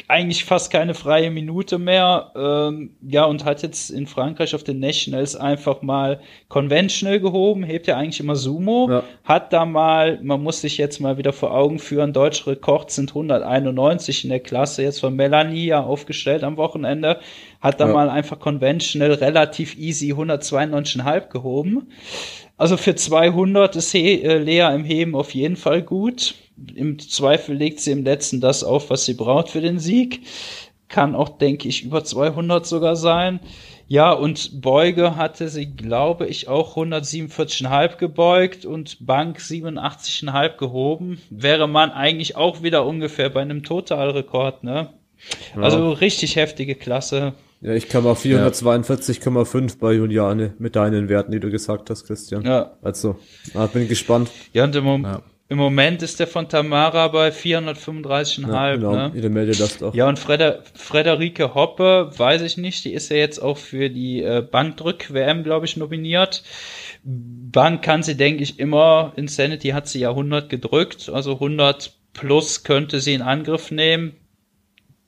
[0.09, 2.33] eigentlich fast keine freie Minute mehr.
[2.35, 7.87] Ähm, ja, und hat jetzt in Frankreich auf den Nationals einfach mal Conventional gehoben, hebt
[7.87, 8.89] ja eigentlich immer Sumo.
[8.91, 9.03] Ja.
[9.25, 13.11] Hat da mal, man muss sich jetzt mal wieder vor Augen führen, deutsche Rekord sind
[13.11, 17.21] 191 in der Klasse, jetzt von Melanie ja aufgestellt am Wochenende.
[17.61, 17.93] Hat da ja.
[17.93, 21.89] mal einfach Conventional relativ easy 192,5 gehoben.
[22.57, 26.35] Also für 200 ist äh, Lea im Heben auf jeden Fall gut
[26.75, 30.23] im Zweifel legt sie im letzten das auf, was sie braucht für den Sieg.
[30.89, 33.41] Kann auch, denke ich, über 200 sogar sein.
[33.87, 41.21] Ja, und Beuge hatte sie, glaube ich, auch 147,5 gebeugt und Bank 87,5 gehoben.
[41.29, 44.91] Wäre man eigentlich auch wieder ungefähr bei einem Totalrekord, ne?
[45.57, 45.63] Ja.
[45.63, 47.35] Also richtig heftige Klasse.
[47.63, 49.75] Ja, ich kam auf 442,5 ja.
[49.79, 52.43] bei Juliane mit deinen Werten, die du gesagt hast, Christian.
[52.43, 52.77] Ja.
[52.83, 53.19] Also,
[53.53, 54.31] da bin ich gespannt.
[54.53, 55.23] Ja, und im, ja.
[55.51, 58.53] Im Moment ist der von Tamara bei 435,5.
[58.53, 59.13] Ja, genau, ne?
[59.17, 59.93] ihr meldet das doch.
[59.93, 64.23] Ja, und Freder Frederike Hoppe, weiß ich nicht, die ist ja jetzt auch für die
[64.23, 66.45] äh, Bankdrück-WM, glaube ich, nominiert.
[67.03, 72.63] Bank kann sie, denke ich, immer, Insanity hat sie ja 100 gedrückt, also 100 plus
[72.63, 74.20] könnte sie in Angriff nehmen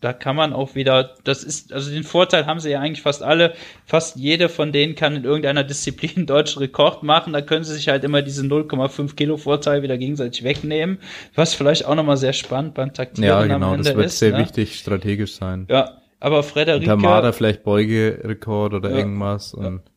[0.03, 3.23] da kann man auch wieder, das ist, also den Vorteil haben sie ja eigentlich fast
[3.23, 3.55] alle,
[3.87, 7.73] fast jede von denen kann in irgendeiner Disziplin einen deutschen Rekord machen, da können sie
[7.75, 10.99] sich halt immer diese 0,5 Kilo Vorteil wieder gegenseitig wegnehmen,
[11.37, 14.39] was vielleicht auch nochmal sehr spannend beim Taktieren ja, genau, das wird ist, sehr ne?
[14.39, 15.67] wichtig strategisch sein.
[15.71, 16.87] Ja, aber Frederike.
[16.87, 19.92] Tamara vielleicht Beugerekord oder ja, irgendwas und ja.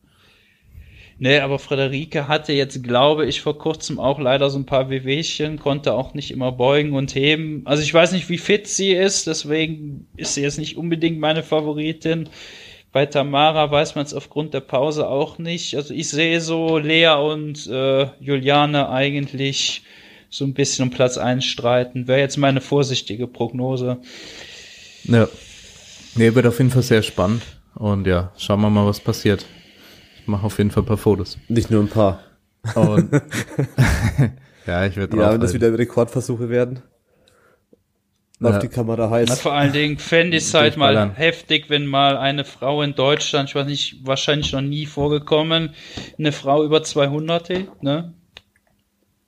[1.18, 5.58] Nee, aber Frederike hatte jetzt, glaube ich, vor kurzem auch leider so ein paar Wehwehchen,
[5.58, 7.62] konnte auch nicht immer beugen und heben.
[7.64, 11.42] Also ich weiß nicht, wie fit sie ist, deswegen ist sie jetzt nicht unbedingt meine
[11.42, 12.28] Favoritin.
[12.92, 15.74] Bei Tamara weiß man es aufgrund der Pause auch nicht.
[15.74, 19.82] Also ich sehe so Lea und äh, Juliane eigentlich
[20.28, 22.08] so ein bisschen um Platz einstreiten.
[22.08, 23.98] Wäre jetzt meine vorsichtige Prognose.
[25.04, 25.28] Ja.
[26.14, 27.42] Nee, wird auf jeden Fall sehr spannend.
[27.74, 29.46] Und ja, schauen wir mal, was passiert
[30.26, 31.38] mache auf jeden Fall ein paar Fotos.
[31.48, 32.20] Nicht nur ein paar.
[32.74, 33.10] Und
[34.66, 36.82] ja, ich werde Ja, wenn das wieder Rekordversuche werden.
[38.42, 38.58] Auf ja.
[38.58, 39.30] die Kamera heiß.
[39.30, 42.94] Na, vor allen Dingen fände ich es halt mal heftig, wenn mal eine Frau in
[42.94, 45.70] Deutschland, ich weiß nicht, wahrscheinlich noch nie vorgekommen,
[46.18, 48.12] eine Frau über 200, ne?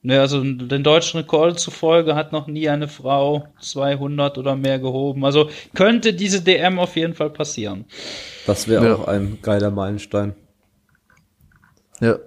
[0.00, 5.24] Ne, also den deutschen Rekord zufolge hat noch nie eine Frau 200 oder mehr gehoben.
[5.24, 7.84] Also könnte diese DM auf jeden Fall passieren.
[8.46, 8.94] Das wäre ja.
[8.94, 10.34] auch ein geiler Meilenstein.
[12.00, 12.18] Ja.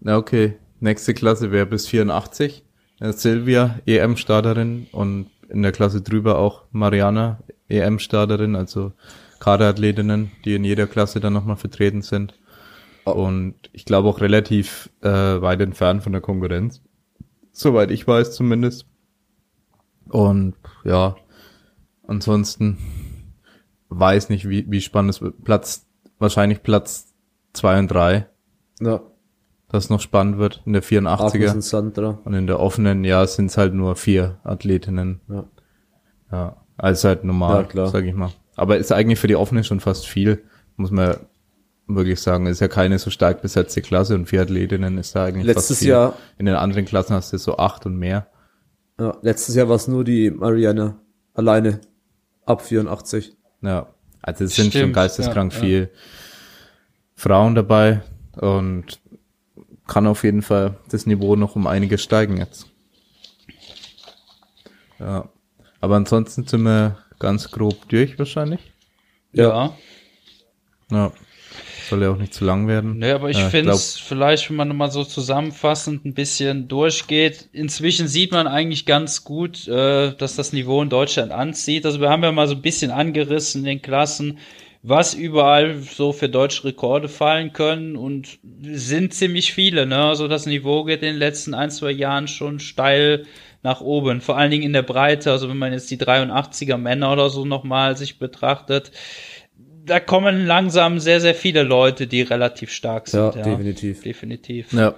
[0.00, 0.56] Na, okay.
[0.80, 2.64] Nächste Klasse wäre bis 84.
[2.98, 8.92] Äh, Silvia, EM-Starterin und in der Klasse drüber auch Mariana, EM-Starterin, also
[9.38, 12.34] Kaderathletinnen, die in jeder Klasse dann nochmal vertreten sind.
[13.04, 13.12] Oh.
[13.12, 16.82] Und ich glaube auch relativ äh, weit entfernt von der Konkurrenz.
[17.52, 18.86] Soweit ich weiß zumindest.
[20.08, 20.54] Und
[20.84, 21.16] ja,
[22.06, 22.78] ansonsten
[23.88, 25.44] weiß nicht, wie, wie spannend es wird.
[25.44, 25.86] Platz,
[26.18, 27.14] wahrscheinlich Platz
[27.52, 28.26] zwei und drei.
[28.80, 29.00] Ja
[29.72, 32.18] das noch spannend wird in der 84er.
[32.24, 35.20] Und in der offenen, ja, sind es halt nur vier Athletinnen.
[35.28, 35.44] Ja.
[36.30, 38.30] Ja, also halt normal, ja, sag ich mal.
[38.56, 40.42] Aber ist eigentlich für die offene schon fast viel,
[40.76, 41.16] muss man
[41.86, 42.46] wirklich sagen.
[42.46, 45.80] Ist ja keine so stark besetzte Klasse und vier Athletinnen ist da eigentlich letztes fast
[45.80, 45.88] viel.
[45.88, 48.28] Jahr In den anderen Klassen hast du so acht und mehr.
[48.98, 50.96] Ja, letztes Jahr war es nur die Marianne
[51.34, 51.80] alleine
[52.46, 53.36] ab 84.
[53.62, 53.88] Ja,
[54.22, 55.90] also es sind Stimmt, schon geisteskrank ja, viel.
[57.14, 58.02] Frauen dabei
[58.36, 59.00] und
[59.92, 62.66] kann auf jeden Fall das Niveau noch um einiges steigen jetzt.
[64.98, 65.28] Ja.
[65.82, 68.60] Aber ansonsten sind wir ganz grob durch wahrscheinlich.
[69.32, 69.76] Ja.
[70.90, 71.12] Ja.
[71.90, 72.98] Soll ja auch nicht zu lang werden.
[72.98, 77.50] Nee, aber ich ja, finde es vielleicht, wenn man nochmal so zusammenfassend ein bisschen durchgeht,
[77.52, 81.84] inzwischen sieht man eigentlich ganz gut, äh, dass das Niveau in Deutschland anzieht.
[81.84, 84.38] Also wir haben ja mal so ein bisschen angerissen in den Klassen,
[84.82, 89.86] was überall so für deutsche Rekorde fallen können und sind ziemlich viele.
[89.86, 89.96] Ne?
[89.96, 93.26] Also das Niveau geht in den letzten ein, zwei Jahren schon steil
[93.62, 94.20] nach oben.
[94.20, 95.30] Vor allen Dingen in der Breite.
[95.30, 98.90] Also wenn man jetzt die 83er Männer oder so nochmal sich betrachtet,
[99.84, 103.20] da kommen langsam sehr, sehr viele Leute, die relativ stark sind.
[103.20, 103.42] Ja, ja.
[103.42, 104.02] definitiv.
[104.02, 104.72] Definitiv.
[104.72, 104.94] Ja.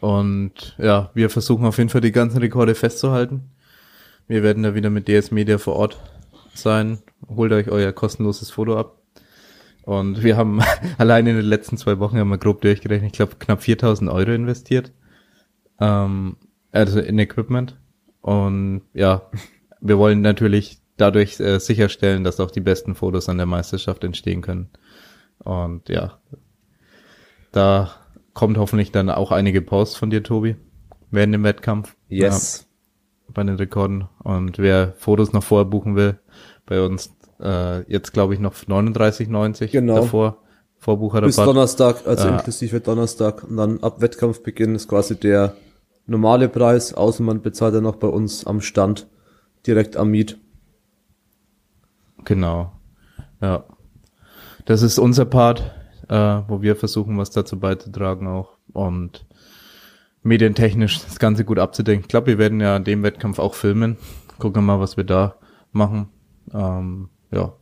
[0.00, 3.50] Und ja, wir versuchen auf jeden Fall die ganzen Rekorde festzuhalten.
[4.26, 5.98] Wir werden da wieder mit DS Media vor Ort
[6.56, 6.98] sein
[7.28, 9.02] holt euch euer kostenloses Foto ab.
[9.82, 10.60] Und wir haben
[10.98, 14.32] allein in den letzten zwei Wochen haben wir grob durchgerechnet, ich glaube knapp 4000 Euro
[14.32, 14.92] investiert.
[15.80, 16.36] Ähm,
[16.72, 17.78] also in Equipment.
[18.20, 19.30] Und ja,
[19.80, 24.42] wir wollen natürlich dadurch äh, sicherstellen, dass auch die besten Fotos an der Meisterschaft entstehen
[24.42, 24.70] können.
[25.38, 26.18] Und ja,
[27.52, 27.90] da
[28.34, 30.56] kommt hoffentlich dann auch einige Posts von dir, Tobi,
[31.10, 31.94] während dem Wettkampf.
[32.08, 32.60] Yes.
[32.60, 32.65] Ja,
[33.32, 34.08] bei den Rekorden.
[34.22, 36.18] Und wer Fotos noch vorher buchen will,
[36.66, 39.96] bei uns äh, jetzt glaube ich noch 39,90 Genau.
[39.96, 40.38] davor.
[40.78, 41.28] Vorbucherrabatt.
[41.28, 42.36] Bis Donnerstag, also Ja.
[42.36, 43.44] inklusive Donnerstag.
[43.44, 45.54] Und dann ab Wettkampfbeginn ist quasi der
[46.06, 49.06] normale Preis, außer man bezahlt dann noch bei uns am Stand
[49.66, 50.38] direkt am Miet.
[52.24, 52.72] Genau.
[53.40, 53.64] Ja.
[54.64, 55.62] Das ist unser Part,
[56.08, 58.50] äh, wo wir versuchen, was dazu beizutragen auch.
[58.72, 59.24] Und
[60.26, 62.04] medientechnisch das Ganze gut abzudenken.
[62.04, 63.96] Ich glaube, wir werden ja dem Wettkampf auch filmen.
[64.38, 65.36] Gucken wir mal, was wir da
[65.72, 66.08] machen.
[66.52, 67.54] Ähm, ja.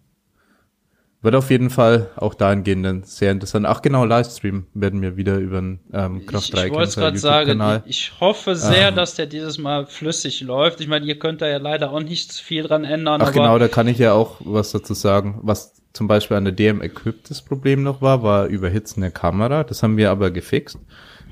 [1.21, 3.65] Wird auf jeden Fall auch dahingehend dann sehr interessant.
[3.67, 6.97] Ach genau, Livestream werden wir wieder über den ähm, Kraft Ich, 3 ich wollte es
[6.97, 10.81] gerade sagen, ich hoffe sehr, dass der dieses Mal flüssig läuft.
[10.83, 13.23] Ich meine, ihr könnt da ja leider auch nicht viel dran ändern.
[13.23, 15.39] Ach genau, da kann ich ja auch was dazu sagen.
[15.43, 19.65] Was zum Beispiel an der DM Equip das Problem noch war, war Überhitzen der Kamera.
[19.65, 20.79] Das haben wir aber gefixt.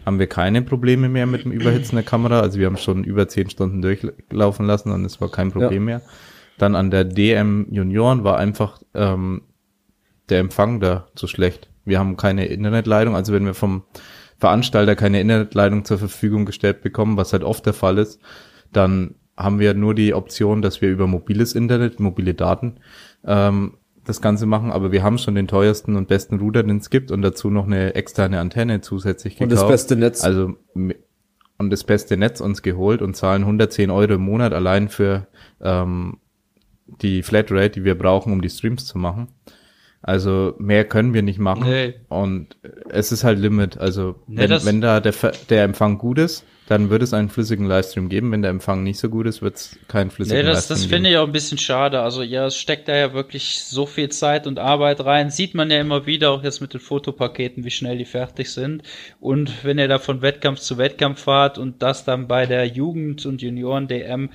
[0.04, 2.40] Haben wir keine Probleme mehr mit dem Überhitzen der Kamera.
[2.40, 6.02] Also wir haben schon über zehn Stunden durchlaufen lassen und es war kein Problem mehr.
[6.58, 9.42] Dann an der DM Junioren war einfach ähm,
[10.28, 11.68] der Empfang da zu schlecht.
[11.84, 13.82] Wir haben keine Internetleitung, also wenn wir vom
[14.38, 18.20] Veranstalter keine Internetleitung zur Verfügung gestellt bekommen, was halt oft der Fall ist,
[18.72, 22.76] dann haben wir nur die Option, dass wir über mobiles Internet, mobile Daten
[23.24, 23.74] ähm,
[24.04, 27.10] das Ganze machen, aber wir haben schon den teuersten und besten Router, den es gibt
[27.10, 29.62] und dazu noch eine externe Antenne zusätzlich Und gekauft.
[29.62, 30.24] das beste Netz.
[30.24, 35.28] Also und das beste Netz uns geholt und zahlen 110 Euro im Monat allein für
[35.60, 36.18] ähm,
[36.86, 39.28] die Flatrate, die wir brauchen, um die Streams zu machen.
[40.02, 41.62] Also mehr können wir nicht machen.
[41.64, 41.94] Nee.
[42.08, 42.56] Und
[42.88, 43.78] es ist halt Limit.
[43.78, 45.14] Also Nee, wenn, wenn da der,
[45.48, 48.30] der Empfang gut ist, dann wird es einen flüssigen Livestream geben.
[48.30, 50.80] Wenn der Empfang nicht so gut ist, wird es keinen flüssigen Nee, das, Livestream das
[50.82, 50.90] geben.
[50.94, 52.00] finde ich auch ein bisschen schade.
[52.00, 55.30] Also ja, es steckt da ja wirklich so viel Zeit und Arbeit rein.
[55.30, 58.82] Sieht man ja immer wieder, auch jetzt mit den Fotopaketen, wie schnell die fertig sind.
[59.20, 63.26] Und wenn ihr da von Wettkampf zu Wettkampf fahrt und das dann bei der Jugend-
[63.26, 64.30] und Junioren-DM,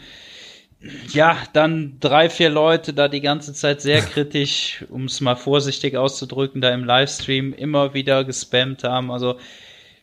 [1.11, 5.97] ja, dann drei, vier Leute da die ganze Zeit sehr kritisch, um es mal vorsichtig
[5.97, 9.11] auszudrücken, da im Livestream immer wieder gespammt haben.
[9.11, 9.38] Also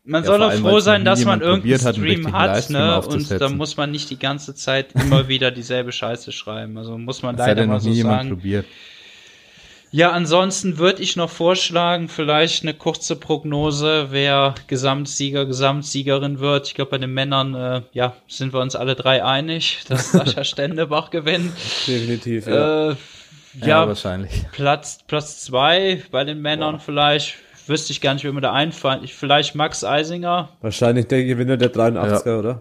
[0.04, 3.02] man Ja, soll doch allem, froh sein, dass man irgendeinen hat, Stream hat, Livestream ne?
[3.02, 6.76] Und da muss man nicht die ganze Zeit immer wieder dieselbe Scheiße schreiben.
[6.78, 8.28] Also muss man Das hat leider ja mal noch so nie jemand sagen.
[8.30, 8.66] probiert.
[9.90, 16.66] Ja, ansonsten würde ich noch vorschlagen, vielleicht eine kurze Prognose, wer Gesamtsieger, Gesamtsiegerin wird.
[16.66, 20.42] Ich glaube, bei den Männern, äh, ja, sind wir uns alle drei einig, dass Sascha
[20.44, 21.52] Stendebach gewinnt.
[21.86, 22.96] Definitiv, Äh, Ja,
[23.64, 24.32] ja, wahrscheinlich.
[24.50, 27.36] Platz, Platz zwei bei den Männern vielleicht.
[27.66, 29.02] Wüsste ich gar nicht, wie mir da einfallen.
[29.04, 30.50] Ich, vielleicht Max Eisinger.
[30.60, 32.60] Wahrscheinlich der Gewinner der 83er, oder?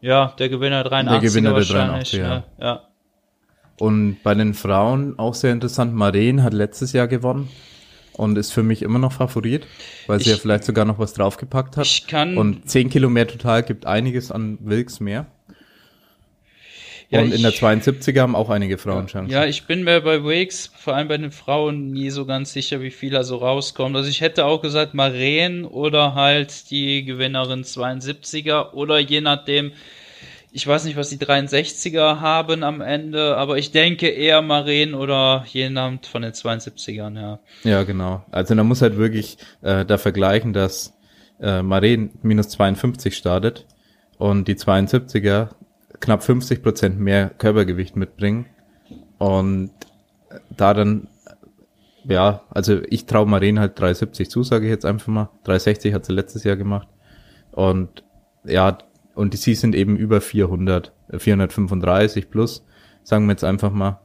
[0.00, 2.12] Ja, der Gewinner 83 Gewinner der wahrscheinlich.
[2.14, 2.44] 83er, ja.
[2.60, 2.80] ja.
[3.78, 5.94] Und bei den Frauen auch sehr interessant.
[5.94, 7.48] Maren hat letztes Jahr gewonnen
[8.14, 9.66] und ist für mich immer noch Favorit,
[10.06, 11.86] weil sie Ich- ja vielleicht sogar noch was draufgepackt hat.
[11.86, 15.26] Ich kann- Und 10 Kilo mehr total gibt einiges an Wilks mehr.
[17.12, 19.30] Ja, und in ich- der 72er haben auch einige Frauen Chancen.
[19.32, 22.80] Ja, ich bin mir bei Wakes, vor allem bei den Frauen, nie so ganz sicher,
[22.80, 23.94] wie viel da so rauskommt.
[23.96, 29.72] Also ich hätte auch gesagt Maren oder halt die Gewinnerin 72er oder je nachdem,
[30.54, 35.44] ich weiß nicht, was die 63er haben am Ende, aber ich denke eher Maren oder
[35.48, 37.38] jemand von den 72ern, ja.
[37.64, 38.22] Ja, genau.
[38.30, 40.92] Also man muss halt wirklich äh, da vergleichen, dass
[41.40, 43.66] äh, Maren minus 52 startet
[44.18, 45.48] und die 72er
[46.02, 48.46] knapp 50 Prozent mehr Körpergewicht mitbringen
[49.18, 49.70] und
[50.56, 51.08] da dann
[52.04, 55.30] ja, also ich traue Maren halt 370 zu, sage ich jetzt einfach mal.
[55.44, 56.88] 360 hat sie letztes Jahr gemacht
[57.52, 58.04] und
[58.44, 58.78] ja,
[59.14, 62.66] und die sie sind eben über 400, äh, 435 plus,
[63.04, 64.00] sagen wir jetzt einfach mal.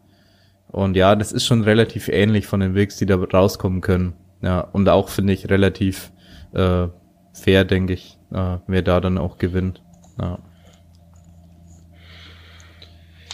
[0.68, 4.14] Und ja, das ist schon relativ ähnlich von den Wigs, die da rauskommen können.
[4.42, 6.12] Ja, und auch finde ich relativ
[6.54, 6.88] äh,
[7.34, 9.82] fair, denke ich, äh, wer da dann auch gewinnt.
[10.20, 10.40] Ja.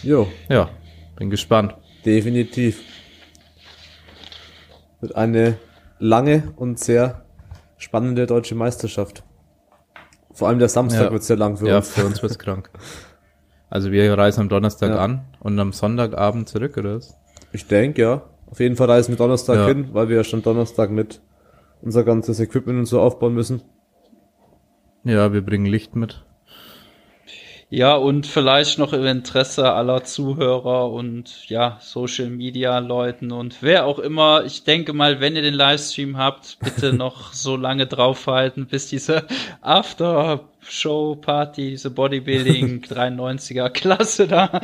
[0.04, 0.70] Jo, ja,
[1.16, 1.76] bin gespannt.
[2.06, 2.82] definitiv.
[5.02, 5.58] Wird eine
[6.00, 7.26] lange und sehr
[7.78, 9.24] spannende deutsche Meisterschaft.
[10.34, 11.12] Vor allem der Samstag Ja.
[11.12, 11.90] wird sehr lang für ja, uns.
[11.90, 12.70] für uns wird's krank.
[13.70, 14.98] Also wir reisen am Donnerstag Ja.
[14.98, 17.16] an und am Sonntagabend zurück, oder was?
[17.52, 18.22] Ich denke, ja.
[18.48, 19.68] Auf jeden Fall reisen wir Donnerstag Ja.
[19.68, 21.22] hin, weil wir ja schon Donnerstag mit
[21.82, 23.62] unser ganzes Equipment und so aufbauen müssen.
[25.04, 26.24] Ja, wir bringen Licht mit.
[27.76, 33.88] Ja, und vielleicht noch im Interesse aller Zuhörer und ja, Social Media Leuten und wer
[33.88, 34.46] auch immer.
[34.46, 39.24] Ich denke mal, wenn ihr den Livestream habt, bitte noch so lange draufhalten, bis diese
[39.62, 44.62] After-Show-Party, diese Bodybuilding 93er Klasse da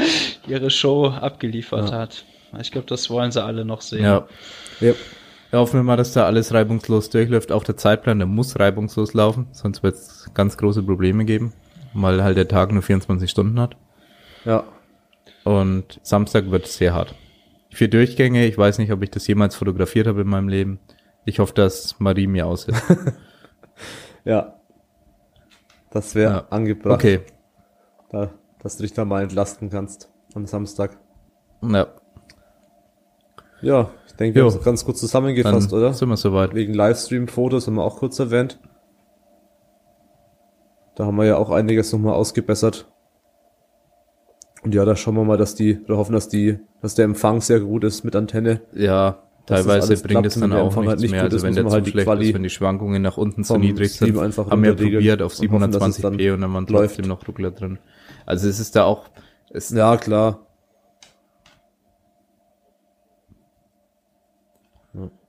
[0.47, 1.97] ihre Show abgeliefert ja.
[1.97, 2.25] hat.
[2.61, 4.03] Ich glaube, das wollen sie alle noch sehen.
[4.03, 4.27] Ja.
[4.81, 4.93] ja.
[5.49, 7.51] Wir hoffen wir mal, dass da alles reibungslos durchläuft.
[7.51, 11.53] Auch der Zeitplan, der muss reibungslos laufen, sonst wird es ganz große Probleme geben,
[11.93, 13.75] weil halt der Tag nur 24 Stunden hat.
[14.45, 14.63] Ja.
[15.43, 17.15] Und Samstag wird sehr hart.
[17.71, 20.79] Vier Durchgänge, ich weiß nicht, ob ich das jemals fotografiert habe in meinem Leben.
[21.25, 22.83] Ich hoffe, dass Marie mir aushilft.
[24.25, 24.55] ja.
[25.91, 26.47] Das wäre ja.
[26.49, 26.95] angebracht.
[26.95, 27.21] Okay.
[28.09, 30.97] Da, dass du dich da mal entlasten kannst am Samstag.
[31.61, 31.87] Ja.
[33.61, 35.93] Ja, ich denke, wir haben es ganz kurz zusammengefasst, Dann oder?
[35.93, 36.53] Sind wir soweit.
[36.53, 38.59] Wegen Livestream-Fotos haben wir auch kurz erwähnt.
[40.99, 42.85] Da haben wir ja auch einiges nochmal ausgebessert.
[44.63, 47.39] Und ja, da schauen wir mal, dass die, wir hoffen, dass die, dass der Empfang
[47.39, 48.59] sehr gut ist mit Antenne.
[48.73, 51.23] Ja, teilweise bringt es dann auch nichts halt nicht mehr.
[51.23, 53.93] Also wenn der zu halt schlecht Quali ist, wenn die Schwankungen nach unten zu niedrig
[53.93, 57.79] sind, haben wir probiert auf 720p und dann waren trotzdem noch Ruckler drin.
[58.25, 59.05] Also es ist da auch,
[59.51, 60.47] es ja, klar.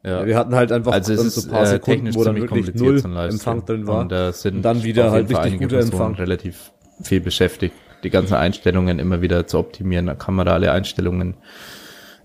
[0.03, 0.25] Ja.
[0.25, 2.75] Wir hatten halt einfach also es ist, so ein paar äh, Sekunden, wo dann wirklich
[2.75, 4.01] null Empfang drin war.
[4.01, 6.15] Und, äh, sind und dann wieder halt richtig guter Empfang.
[6.15, 6.73] relativ
[7.03, 11.35] viel beschäftigt, die ganzen Einstellungen immer wieder zu optimieren, kamerale Einstellungen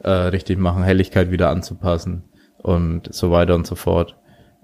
[0.03, 2.23] äh, richtig machen, Helligkeit wieder anzupassen
[2.57, 4.15] und so weiter und so fort.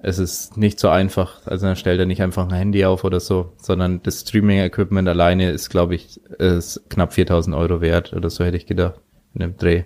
[0.04, 3.20] Es ist nicht so einfach, also dann stellt er nicht einfach ein Handy auf oder
[3.20, 8.44] so, sondern das Streaming-Equipment alleine ist, glaube ich, ist knapp 4000 Euro wert oder so
[8.44, 9.00] hätte ich gedacht
[9.34, 9.84] in dem Dreh.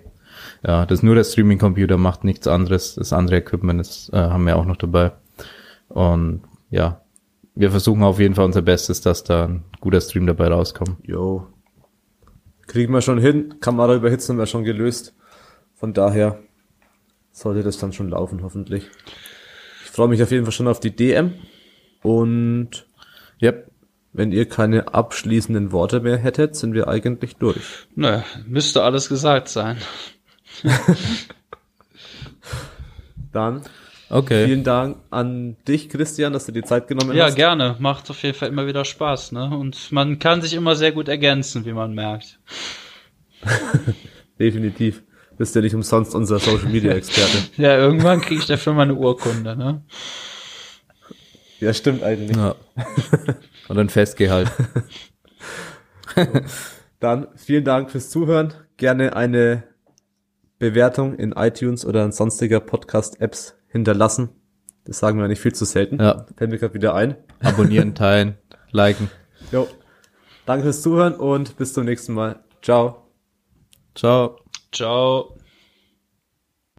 [0.66, 2.96] Ja, das nur der Streaming-Computer macht nichts anderes.
[2.96, 5.12] Das andere Equipment ist, äh, haben wir auch noch dabei.
[5.88, 7.02] Und ja,
[7.54, 10.96] wir versuchen auf jeden Fall unser Bestes, dass da ein guter Stream dabei rauskommt.
[11.04, 11.46] Jo.
[12.66, 13.54] Kriegen wir schon hin.
[13.60, 15.14] Kamera überhitzen haben wir schon gelöst.
[15.74, 16.40] Von daher
[17.30, 18.88] sollte das dann schon laufen, hoffentlich.
[19.84, 21.34] Ich freue mich auf jeden Fall schon auf die DM.
[22.02, 22.88] Und
[23.38, 23.52] ja,
[24.12, 27.86] wenn ihr keine abschließenden Worte mehr hättet, sind wir eigentlich durch.
[27.94, 29.76] Nö, müsste alles gesagt sein.
[33.32, 33.62] Dann
[34.08, 34.46] okay.
[34.46, 37.36] vielen Dank an dich, Christian, dass du die Zeit genommen ja, hast.
[37.36, 37.76] Ja, gerne.
[37.78, 39.32] Macht auf jeden Fall immer wieder Spaß.
[39.32, 39.50] Ne?
[39.56, 42.38] Und man kann sich immer sehr gut ergänzen, wie man merkt.
[44.38, 45.02] Definitiv.
[45.38, 47.38] Bist ja nicht umsonst unser Social Media Experte.
[47.62, 49.82] ja, irgendwann kriege ich dafür mal eine Urkunde, ne?
[51.60, 52.36] Ja, stimmt eigentlich.
[52.36, 52.54] Ja.
[53.68, 54.50] Und ein Festgehalt.
[57.00, 58.54] Dann vielen Dank fürs Zuhören.
[58.76, 59.64] Gerne eine
[60.58, 64.30] Bewertung in iTunes oder in sonstiger Podcast-Apps hinterlassen.
[64.84, 66.00] Das sagen wir nicht viel zu selten.
[66.00, 66.26] Ja.
[66.36, 67.16] Fällt mir gerade wieder ein.
[67.40, 68.36] Abonnieren, teilen,
[68.70, 69.10] liken.
[69.52, 69.68] Jo.
[70.46, 72.40] Danke fürs Zuhören und bis zum nächsten Mal.
[72.62, 73.08] Ciao.
[73.94, 74.38] Ciao.
[74.72, 75.35] Ciao.